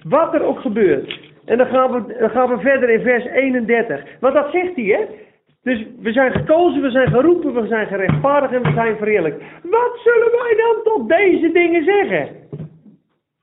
[0.03, 1.26] Wat er ook gebeurt.
[1.47, 4.03] En dan gaan we, dan gaan we verder in vers 31.
[4.19, 5.05] Want dat zegt hij, hè?
[5.63, 9.43] Dus we zijn gekozen, we zijn geroepen, we zijn gerechtvaardigd en we zijn verheerlijkt.
[9.63, 12.27] Wat zullen wij dan tot deze dingen zeggen?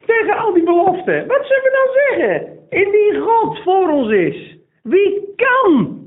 [0.07, 1.27] Tegen al die beloften.
[1.27, 2.59] Wat zullen we dan zeggen?
[2.69, 4.57] Indien God voor ons is.
[4.83, 5.99] Wie kan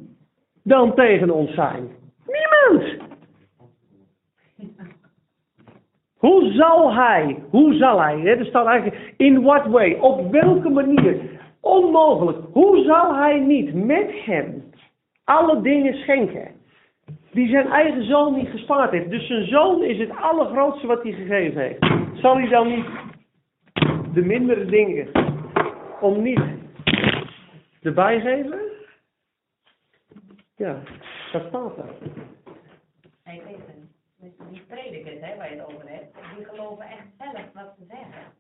[0.63, 1.89] dan tegen ons zijn?
[2.25, 3.05] Niemand.
[6.17, 10.69] Hoe zal hij, hoe zal hij, hè, er staat eigenlijk, in what way, op welke
[10.69, 11.15] manier,
[11.67, 14.63] onmogelijk, hoe zal hij niet met hem
[15.23, 16.55] alle dingen schenken?
[17.31, 19.09] Die zijn eigen zoon niet gespaard heeft.
[19.09, 21.85] Dus zijn zoon is het allergrootste wat hij gegeven heeft.
[22.21, 22.85] Zal hij dan niet
[24.13, 25.09] de mindere dingen
[25.99, 26.41] om niet
[27.81, 28.59] erbij geven?
[30.55, 30.81] Ja,
[31.31, 31.89] dat staat er.
[33.23, 33.89] Hey, listen,
[34.19, 37.85] dus die predikers hè, waar je het over hebt, die geloven echt zelf wat ze
[37.87, 38.36] zeggen.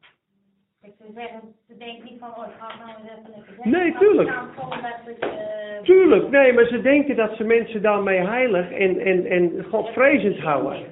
[0.81, 3.71] Ik zou zeggen, ze denken niet van, oh, ik ga nou eens even lekker zeggen.
[3.71, 4.29] Nee, tuurlijk.
[4.29, 9.65] het, eh, Tuurlijk, nee, maar ze denken dat ze mensen daarmee heilig en, en, en
[9.69, 10.83] godvrezend houden.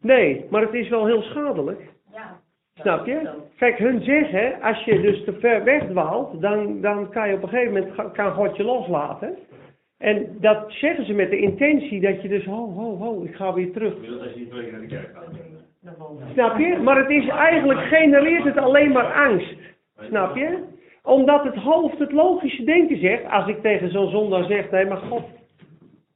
[0.00, 1.80] Nee, maar het is wel heel schadelijk.
[2.12, 2.40] Ja.
[2.74, 3.30] Snap je?
[3.56, 7.48] Kijk, hun zeggen, als je dus te ver wegdwaalt, dan, dan kan je op een
[7.48, 9.36] gegeven moment, kan God je loslaten.
[9.98, 13.52] En dat zeggen ze met de intentie dat je dus, ho, ho, ho, ik ga
[13.52, 13.94] weer terug.
[13.94, 15.26] Ik wil dat je niet naar de kerk gaat.
[16.32, 16.78] Snap je?
[16.82, 19.56] Maar het is eigenlijk, genereert het alleen maar angst.
[19.98, 20.64] Snap je?
[21.02, 24.96] Omdat het hoofd het logische denken zegt, als ik tegen zo'n zondaar zeg, nee, maar
[24.96, 25.24] God,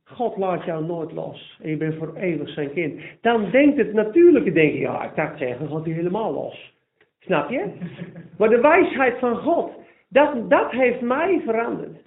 [0.05, 1.59] God laat jou nooit los.
[1.63, 3.01] En je bent voor eeuwig zijn kind.
[3.21, 6.75] Dan denkt het natuurlijke denken, ja, ik dacht zeggen, gaat hij helemaal los.
[7.19, 7.65] Snap je?
[8.39, 9.71] Maar de wijsheid van God,
[10.09, 12.03] dat, dat heeft mij veranderd.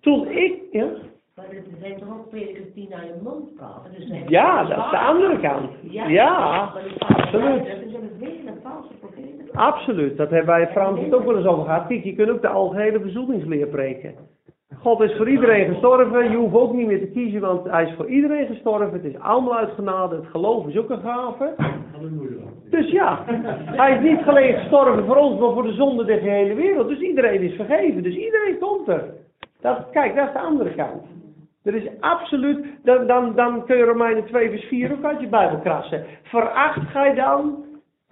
[0.00, 0.88] Toen ik, ja,
[1.36, 3.90] Maar er zijn toch ook predikers die naar je mond praten?
[3.98, 5.70] Dus Ja, dat is de andere kant.
[5.82, 7.62] Ja, praten absoluut.
[8.62, 9.52] valse profeten.
[9.52, 11.86] Absoluut, dat hebben wij Frans het ook wel eens over gehad.
[11.86, 14.14] Kijk, je kunt ook de algehele verzoeningsleer preken.
[14.78, 17.94] God is voor iedereen gestorven, je hoeft ook niet meer te kiezen, want hij is
[17.96, 18.92] voor iedereen gestorven.
[18.92, 21.54] Het is allemaal uit genade, het geloof is ook een gave.
[22.70, 23.24] Dus ja,
[23.80, 26.88] hij is niet alleen gestorven voor ons, maar voor de zonde der gehele wereld.
[26.88, 29.04] Dus iedereen is vergeven, dus iedereen komt er.
[29.60, 31.02] Dat, kijk, dat is de andere kant.
[31.64, 35.28] Er is absoluut, dan, dan, dan kun je Romeinen 2 vers 4 ook uit je
[35.28, 36.04] Bijbel krassen.
[36.22, 37.64] Veracht gij dan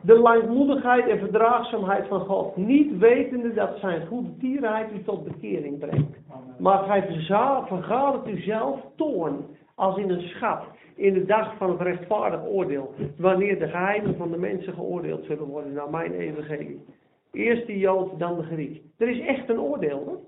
[0.03, 5.79] de langmoedigheid en verdraagzaamheid van God, niet wetende dat zijn goede tierenheid u tot bekering
[5.79, 6.17] brengt.
[6.59, 7.27] Maar gij
[7.67, 9.37] vergadert uzelf toorn,
[9.75, 10.63] als in een schat,
[10.97, 15.47] in de dag van het rechtvaardig oordeel, wanneer de geheimen van de mensen geoordeeld zullen
[15.47, 16.85] worden naar mijn evangelie.
[17.33, 18.83] Eerst de Jood, dan de Griek.
[18.99, 20.19] Er is echt een oordeel, hoor.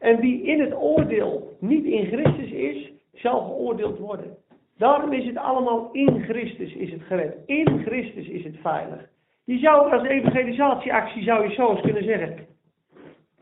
[0.00, 4.36] En wie in het oordeel niet in Christus is, zal geoordeeld worden.
[4.76, 7.36] Daarom is het allemaal in Christus is het gered.
[7.46, 9.08] In Christus is het veilig.
[9.44, 12.46] Je zou als evangelisatieactie zou je zo eens kunnen zeggen.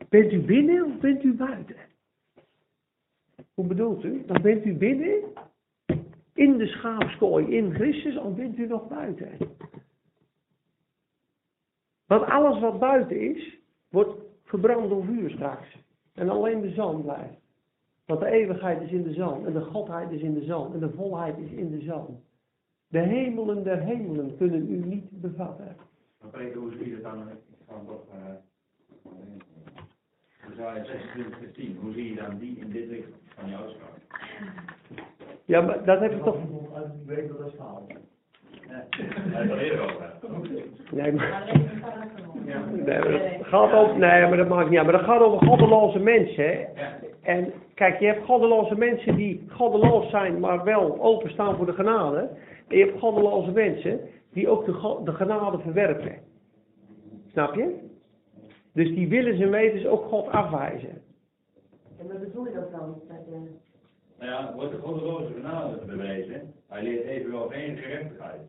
[0.09, 1.75] Bent u binnen of bent u buiten?
[3.53, 4.23] Hoe bedoelt u?
[4.25, 5.23] Dan bent u binnen
[6.33, 9.29] in de schaapskooi in Christus of bent u nog buiten?
[12.07, 13.57] Want alles wat buiten is,
[13.89, 15.77] wordt verbrand door vuur straks.
[16.19, 17.39] En alleen de zoon blijft.
[18.05, 19.45] Want de eeuwigheid is in de zoon.
[19.45, 20.73] En de godheid is in de zoon.
[20.73, 22.21] En de volheid is in de zoon.
[22.87, 25.75] De hemelen der hemelen kunnen u niet bevatten.
[26.21, 27.29] Maar Peter, hoe zie je dat dan?
[27.29, 28.01] Ik hem toch,
[30.47, 33.97] Jezaja 26 vers 10, hoe zie je dan die in dit licht van jouw schap?
[35.45, 36.37] Ja, maar dat heb ik toch...
[36.73, 37.53] Uit die week dat dat
[40.91, 41.51] Nee, maar...
[42.85, 44.87] Nee, maar dat gaat over, nee, maar dat maakt niet uit.
[44.87, 46.43] Maar dat gaat over goddeloze mensen.
[46.43, 46.65] Hè?
[47.21, 52.29] En kijk, je hebt goddeloze mensen die goddeloos zijn, maar wel openstaan voor de genade.
[52.67, 53.99] En je hebt goddeloze mensen
[54.31, 56.15] die ook de, de genade verwerpen.
[57.31, 57.87] Snap je?
[58.73, 61.01] Dus die willen zijn wetens ook God afwijzen.
[61.97, 63.01] En wat bedoel je dat dan?
[63.07, 63.15] Eh,
[64.19, 68.39] Nou ja, wordt de goddeloze genade bewezen, hij leert evenwel geen gerechtigheid.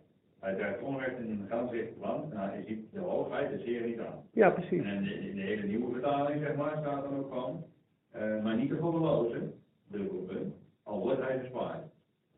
[0.41, 3.99] Hij draagt onrecht in een recht land, nou, hij ziet de hoogheid de zeer niet
[3.99, 4.25] aan.
[4.33, 4.83] Ja, precies.
[4.83, 7.65] En in de, in de hele nieuwe vertaling, zeg maar, staat dan ook van,
[8.11, 9.53] eh, maar niet de goddeloze,
[9.87, 11.85] dubbel punt, al wordt hij gespaard.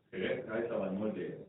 [0.09, 1.42] Gerechtigheid zal hij nooit leren.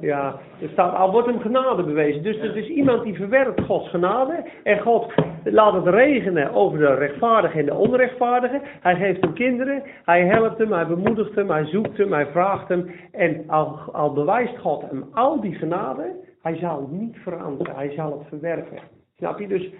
[0.00, 0.38] Ja.
[0.60, 2.22] er staat, al wordt hem genade bewezen.
[2.22, 4.44] Dus het is iemand die verwerpt Gods genade.
[4.62, 5.12] En God
[5.44, 8.60] laat het regenen over de rechtvaardige en de onrechtvaardige.
[8.80, 12.68] Hij geeft hem kinderen, hij helpt hem, hij bemoedigt hem, hij zoekt hem, hij vraagt
[12.68, 12.90] hem.
[13.12, 17.90] En al, al bewijst God hem al die genade, hij zal het niet veranderen, hij
[17.90, 18.78] zal het verwerpen.
[19.16, 19.48] Snap je?
[19.48, 19.70] Dus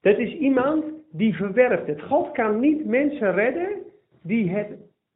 [0.00, 2.02] dat is iemand die verwerpt het.
[2.02, 3.68] God kan niet mensen redden
[4.22, 4.68] die het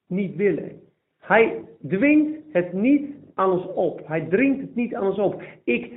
[0.09, 0.81] niet willen.
[1.21, 4.01] Hij dwingt het niet ons op.
[4.05, 5.43] Hij dringt het niet ons op.
[5.64, 5.93] Ik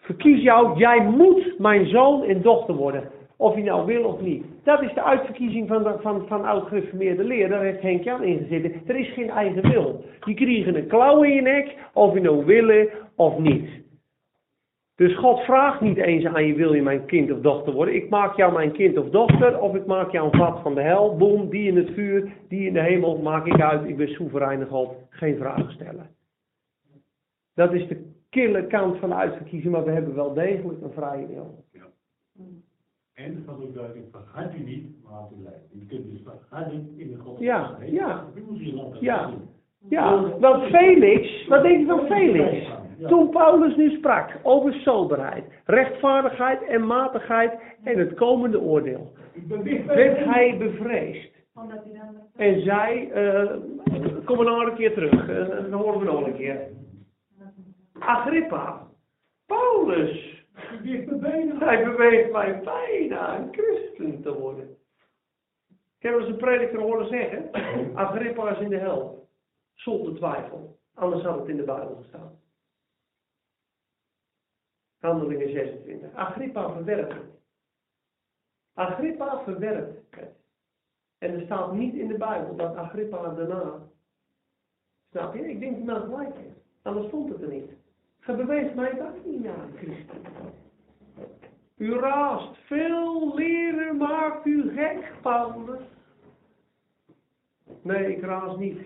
[0.00, 3.10] verkies jou, jij moet mijn zoon en dochter worden.
[3.36, 4.44] Of je nou wil of niet.
[4.64, 7.48] Dat is de uitverkiezing van, de, van, van oud-gereformeerde leer.
[7.48, 8.72] Daar heeft Henk Jan in gezeten.
[8.86, 10.04] Er is geen eigen wil.
[10.20, 13.86] Die krijgen een klauw in je nek, of je nou willen of niet.
[14.96, 17.94] Dus God vraagt niet eens aan je, wil je mijn kind of dochter worden?
[17.94, 20.80] Ik maak jou mijn kind of dochter, of ik maak jou een vat van de
[20.80, 21.16] hel.
[21.16, 23.88] Boem, die in het vuur, die in de hemel, maak ik uit.
[23.88, 26.17] Ik ben soevereine God, geen vragen stellen.
[27.58, 31.26] Dat is de kille kant van de uitverkiezing, maar we hebben wel degelijk een vrije
[31.26, 31.64] wil.
[33.14, 35.68] En staat ook duidelijk, vergat u niet, maar u leiden.
[35.72, 37.38] Je kunt dus vergadden in de God.
[37.38, 38.24] Ja, ja.
[38.60, 38.90] Ja.
[39.00, 39.30] Ja.
[39.88, 42.70] Ja, want Felix, wat denk je van Felix?
[43.06, 47.52] Toen Paulus nu sprak over soberheid, rechtvaardigheid en matigheid
[47.84, 49.12] en het komende oordeel,
[49.86, 51.30] werd hij bevreesd.
[51.54, 52.46] Omdat hij dan...
[52.46, 53.50] En zei, eh,
[54.24, 56.58] kom maar nog een keer terug, eh, dan horen we nog een keer.
[58.08, 58.88] Agrippa,
[59.46, 60.44] Paulus,
[61.58, 64.76] hij beweegt mij bijna een christen te worden.
[65.68, 67.52] Ik heb eens een prediker horen zeggen,
[67.94, 69.28] Agrippa is in de hel,
[69.74, 70.78] zonder twijfel.
[70.94, 72.40] Anders had het in de Bijbel gestaan.
[74.98, 76.14] Handelingen 26.
[76.14, 77.40] Agrippa verwerpt het.
[78.74, 80.36] Agrippa verwerpt het.
[81.18, 83.88] En er staat niet in de Bijbel dat Agrippa daarna.
[85.10, 85.50] Snap je?
[85.50, 86.52] Ik denk dat het gelijk is.
[86.82, 87.77] Anders stond het er niet.
[88.36, 90.18] Beweegt mij dat niet een christen.
[91.76, 92.58] U raast.
[92.66, 95.80] Veel leren maakt u gek, Paulus.
[97.82, 98.78] Nee, ik raas niet.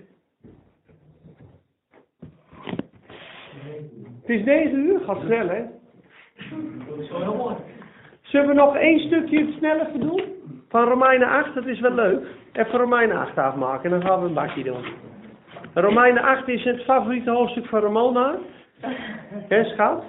[4.20, 5.64] Het is negen uur, gaat snel hè.
[6.88, 7.56] Dat is wel heel mooi.
[8.20, 10.22] Zullen we nog één stukje sneller doen?
[10.68, 12.26] Van Romeinen 8, dat is wel leuk.
[12.52, 14.84] Even Romeinen 8 afmaken en dan gaan we een bakje doen.
[15.74, 18.38] Romeinen 8 is het favoriete hoofdstuk van Ramona.
[19.48, 20.04] Hè, schat?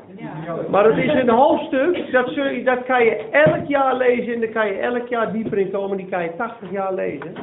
[0.69, 4.67] Maar het is een hoofdstuk, dat, dat kan je elk jaar lezen en daar kan
[4.67, 5.97] je elk jaar dieper in komen.
[5.97, 7.34] Die kan je 80 jaar lezen.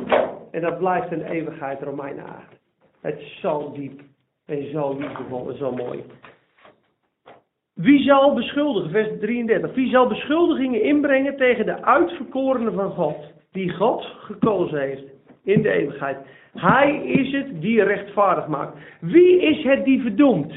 [0.51, 2.35] En dat blijft een eeuwigheid, Romeinen 8.
[3.01, 4.01] Het is zo diep
[4.47, 6.05] en zo liefdevol en zo mooi.
[7.75, 13.17] Wie zal beschuldigen, vers 33, wie zal beschuldigingen inbrengen tegen de uitverkorenen van God,
[13.53, 15.05] die God gekozen heeft
[15.45, 16.17] in de eeuwigheid?
[16.53, 18.79] Hij is het die rechtvaardig maakt.
[19.01, 20.53] Wie is het die verdoemt?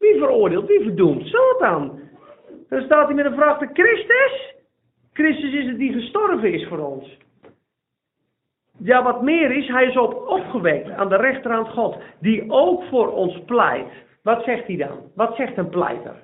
[0.00, 0.66] Wie veroordeelt?
[0.66, 1.26] Wie verdoemt?
[1.26, 2.00] Satan.
[2.68, 4.54] Dan staat hij met een vraag te Christus.
[5.12, 7.18] Christus is het die gestorven is voor ons.
[8.78, 13.12] Ja, wat meer is, hij is op opgewekt aan de rechterhand God, die ook voor
[13.12, 13.88] ons pleit.
[14.22, 15.10] Wat zegt hij dan?
[15.14, 16.22] Wat zegt een pleiter?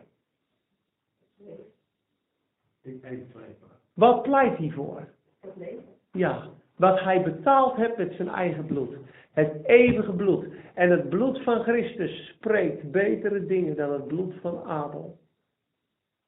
[2.83, 3.57] Ik twijfelen.
[3.95, 5.09] Wat pleit hij voor?
[5.41, 5.85] Het leven.
[6.13, 8.97] Ja, wat hij betaald heeft met zijn eigen bloed.
[9.37, 10.47] Het eeuwige bloed.
[10.75, 15.19] En het bloed van Christus spreekt betere dingen dan het bloed van Abel.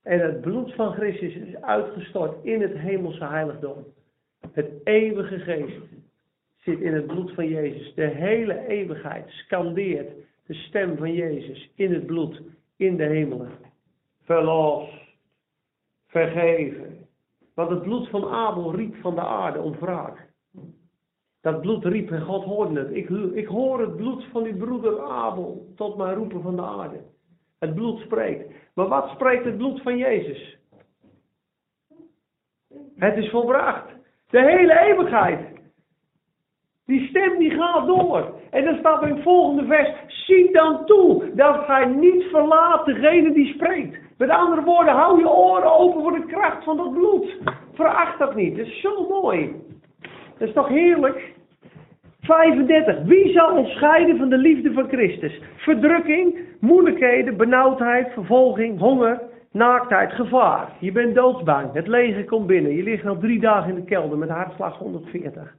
[0.03, 3.85] En het bloed van Christus is uitgestort in het hemelse heiligdom.
[4.53, 5.81] Het eeuwige geest
[6.57, 7.95] zit in het bloed van Jezus.
[7.95, 10.11] De hele eeuwigheid scandeert
[10.47, 12.43] de stem van Jezus in het bloed,
[12.77, 13.51] in de hemelen.
[14.23, 14.93] Verlost,
[16.07, 17.07] vergeven.
[17.55, 20.28] Want het bloed van Abel riep van de aarde om wraak.
[21.41, 22.91] Dat bloed riep en God hoorde het.
[22.91, 27.01] Ik, ik hoor het bloed van uw broeder Abel tot mij roepen van de aarde.
[27.59, 28.53] Het bloed spreekt.
[28.75, 30.59] Maar wat spreekt het bloed van Jezus?
[32.97, 33.91] Het is volbracht.
[34.31, 35.41] De hele eeuwigheid.
[36.87, 38.41] Die stem die gaat door.
[38.51, 39.91] En dan staat in het volgende vers.
[40.07, 43.99] Zie dan toe dat gij niet verlaat degene die spreekt.
[44.19, 47.37] Met andere woorden, hou je oren open voor de kracht van dat bloed.
[47.73, 48.57] Veracht dat niet.
[48.57, 49.67] Dat is zo mooi.
[50.39, 51.35] Dat is toch heerlijk?
[52.21, 53.03] 35.
[53.03, 55.41] Wie zal ons scheiden van de liefde van Christus?
[55.57, 59.23] Verdrukking, moeilijkheden, benauwdheid, vervolging, honger,
[59.53, 60.77] naaktheid, gevaar.
[60.81, 61.73] Je bent doodsbang.
[61.73, 62.75] Het leger komt binnen.
[62.75, 65.57] Je ligt al drie dagen in de kelder met hartslag 140.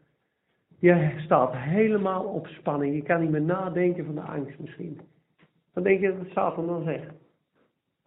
[0.80, 2.96] Je staat helemaal op spanning.
[2.96, 5.00] Je kan niet meer nadenken van de angst misschien.
[5.74, 7.14] Dan denk je dat Satan dan zegt.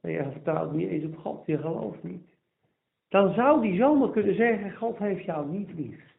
[0.00, 1.46] Je vertrouwt niet eens op God.
[1.46, 2.22] Je gelooft niet.
[3.08, 6.11] Dan zou die zomaar kunnen zeggen, God heeft jou niet lief.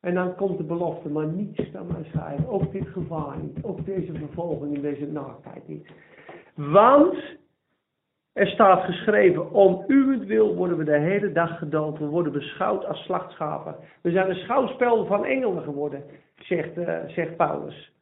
[0.00, 2.48] En dan komt de belofte, maar niets kan mij scheiden.
[2.48, 3.64] Ook dit gevaar niet.
[3.64, 5.88] Ook deze vervolging en deze naaktheid niet.
[6.54, 7.16] Want
[8.32, 11.98] er staat geschreven, om uwentwil worden we de hele dag gedood.
[11.98, 13.76] We worden beschouwd als slachtschapen.
[14.02, 16.02] We zijn een schouwspel van engelen geworden,
[16.34, 17.92] zegt, uh, zegt Paulus.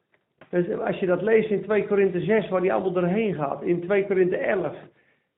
[0.50, 3.62] Dus als je dat leest in 2 Korinthe 6, waar hij allemaal doorheen gaat.
[3.62, 4.76] In 2 Korinthe 11.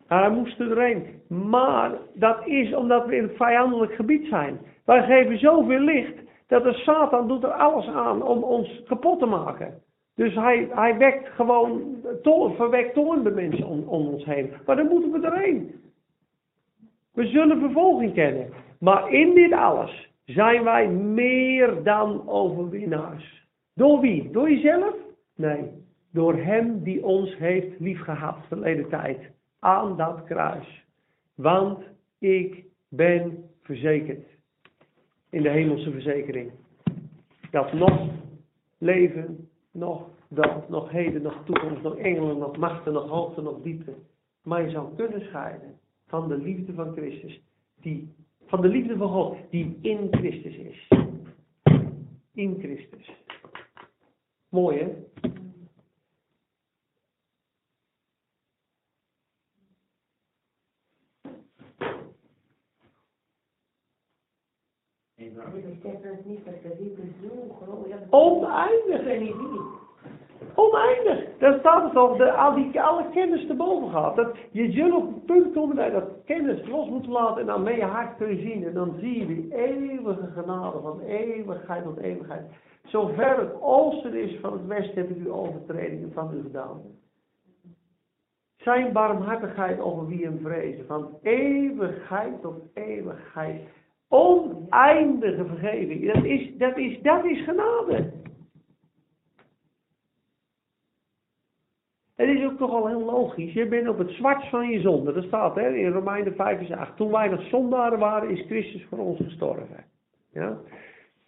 [0.09, 1.22] Nou, hij moest er doorheen.
[1.28, 4.59] Maar dat is omdat we in het vijandelijk gebied zijn.
[4.84, 9.26] Wij geven zoveel licht dat de Satan doet er alles aan om ons kapot te
[9.26, 9.82] maken.
[10.14, 14.53] Dus hij, hij wekt gewoon, to, verwekt toorn bij mensen om, om ons heen.
[14.66, 15.74] Maar dan moeten we erheen.
[17.12, 18.49] We zullen vervolging kennen.
[18.80, 23.47] Maar in dit alles zijn wij meer dan overwinnaars.
[23.74, 24.30] Door wie?
[24.30, 24.94] Door jezelf?
[25.36, 25.70] Nee.
[26.12, 29.18] Door hem die ons heeft liefgehad verleden tijd.
[29.61, 30.84] Aan dat kruis.
[31.34, 31.78] Want
[32.18, 34.36] ik ben verzekerd.
[35.37, 36.53] In de hemelse verzekering.
[37.51, 38.09] Dat nog
[38.78, 43.95] leven nog dat, nog heden, nog toekomst, nog engelen, nog machten, nog hoogte, nog diepte.
[44.43, 47.43] Maar je zou kunnen scheiden van de liefde van Christus.
[47.80, 48.09] Die,
[48.47, 50.89] van de liefde van God, die in Christus is.
[52.34, 53.24] In Christus.
[54.49, 54.89] Mooi hè?
[68.11, 69.07] Oneindig.
[70.55, 71.39] Oneindig.
[71.39, 74.17] Daar staat het al, de, al die, alle kennis te boven gaat.
[74.17, 77.47] Dat, je zult op het punt komen dat je dat kennis los moet laten en
[77.47, 78.64] dan met je hart kun je zien.
[78.64, 82.43] En dan zie je die eeuwige genade van eeuwigheid tot eeuwigheid.
[82.85, 86.83] Zover het oosten is van het westen heb ik u overtredingen van u gedaan.
[88.57, 90.87] Zijn barmhartigheid over wie hem vrezen.
[90.87, 93.61] Van eeuwigheid tot eeuwigheid.
[94.09, 96.12] Oneindige vergeving.
[96.12, 98.12] Dat is, dat is, dat is genade.
[102.16, 103.52] Het is ook toch al heel logisch.
[103.52, 105.12] Je bent op het zwart van je zonde.
[105.12, 106.96] Dat staat hè, in Romeinen 5 vers 8.
[106.96, 109.84] Toen wij nog zondaren waren, is Christus voor ons gestorven.
[110.32, 110.59] Ja?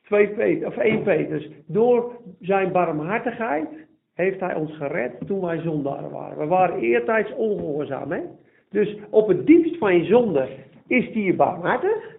[0.02, 1.50] 2 Peter, of 1 Petrus.
[1.66, 3.68] Door zijn barmhartigheid
[4.14, 6.38] heeft hij ons gered toen wij zondaren waren.
[6.38, 8.12] We waren eertijds ongehoorzaam.
[8.12, 8.20] Hè?
[8.70, 10.48] Dus op het diepst van je zonde
[10.86, 12.17] is hij je barmhartig.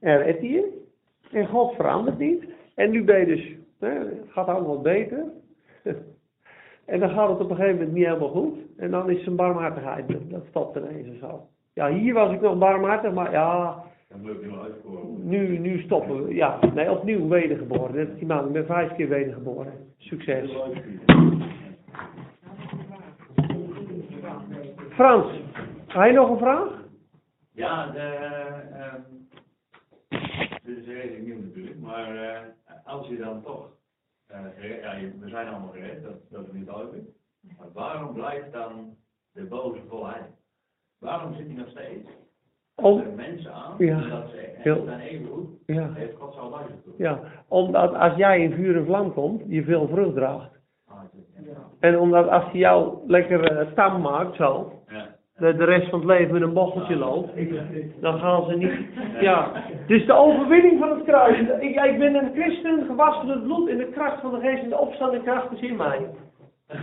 [0.00, 0.86] En redt hij je.
[1.32, 2.44] En God verandert niet.
[2.74, 5.24] En nu ben je dus, hè, het gaat allemaal beter.
[6.84, 8.58] En dan gaat het op een gegeven moment niet helemaal goed.
[8.76, 11.46] En dan is zijn barmhartigheid, dat- dat stopt ineens en zo.
[11.74, 15.28] Ja, hier was ik nog barmhartig, maar ja, Dan moet ik nu uitkomen.
[15.28, 16.34] nu, nu stoppen we.
[16.34, 18.14] Ja, nee, opnieuw wedergeboren.
[18.16, 19.72] Die man, ik ben vijf keer wedergeboren.
[19.98, 20.56] Succes.
[24.90, 25.40] Frans,
[25.86, 26.82] ga je nog een vraag?
[27.52, 29.00] Ja, de, ehm
[30.68, 32.40] dit is redelijk nieuw natuurlijk, maar eh,
[32.84, 33.70] als je dan toch,
[34.26, 37.08] eh, ja, we zijn allemaal gered, dat, dat is niet duidelijk,
[37.58, 38.96] maar waarom blijft dan
[39.32, 40.24] de boze volheid?
[40.98, 42.08] Waarom zit hij nog steeds
[42.74, 44.00] Om, mensen aan, Ja.
[44.08, 48.52] dat ze zijn even goed, ja, heeft God zal luisteren ja, omdat als jij in
[48.52, 50.50] vuur en vlam komt, je veel vrucht draagt.
[50.86, 51.02] Ah,
[51.42, 51.56] ja.
[51.80, 55.07] En omdat als hij jou lekker eh, tam maakt, zo, Ja.
[55.38, 57.30] De, de rest van het leven met een bocheltje loopt,
[58.00, 58.72] dan gaan ze niet.
[59.20, 59.52] Ja,
[59.86, 61.38] dus de overwinning van het kruis.
[61.38, 64.62] Ik, ik ben een christen, gewassen door het bloed in de kracht van de geest
[64.62, 66.06] en de opstanding kracht is in mij.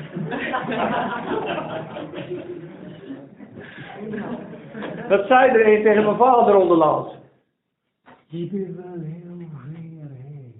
[5.07, 7.13] Dat zei er een tegen mijn vader onderlands.
[8.25, 9.35] Je bent wel heel
[9.95, 10.53] ver heen.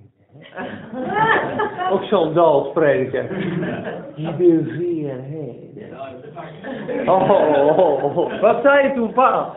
[1.92, 3.28] Ook zo'n dal spreken.
[4.16, 5.95] Je bent ver heen.
[6.36, 6.44] Dat
[6.88, 7.08] is.
[7.08, 8.42] Oh, oh, oh, oh.
[8.42, 9.56] wat zei je toen, pa?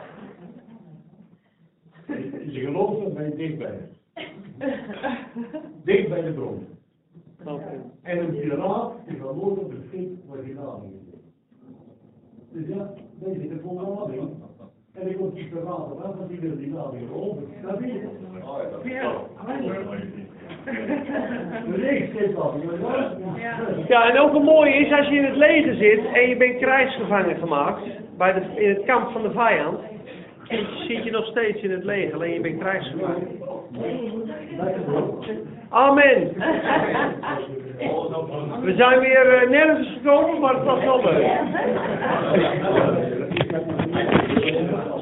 [2.46, 3.88] Je gelooft dat ben je dichtbij.
[5.84, 6.66] Dicht bij de bron.
[8.02, 11.20] En een piraat is het schip waar je naam in zit.
[12.52, 14.30] Dus ja, deze zit er vol lading.
[14.92, 17.42] En ik word die piraat af, want die wil die lading over.
[17.62, 18.08] Dat weet je.
[18.42, 19.26] Oh, ja,
[23.88, 26.58] Ja, en ook een mooie is als je in het leger zit en je bent
[26.58, 27.82] krijgsgevangen gemaakt
[28.16, 29.78] bij de, in het kamp van de vijand,
[30.86, 33.28] zit je nog steeds in het leger, alleen je bent krijgsgevangen.
[35.68, 36.32] Amen.
[38.62, 41.26] We zijn weer eh, nergens gekomen, maar het was wel leuk.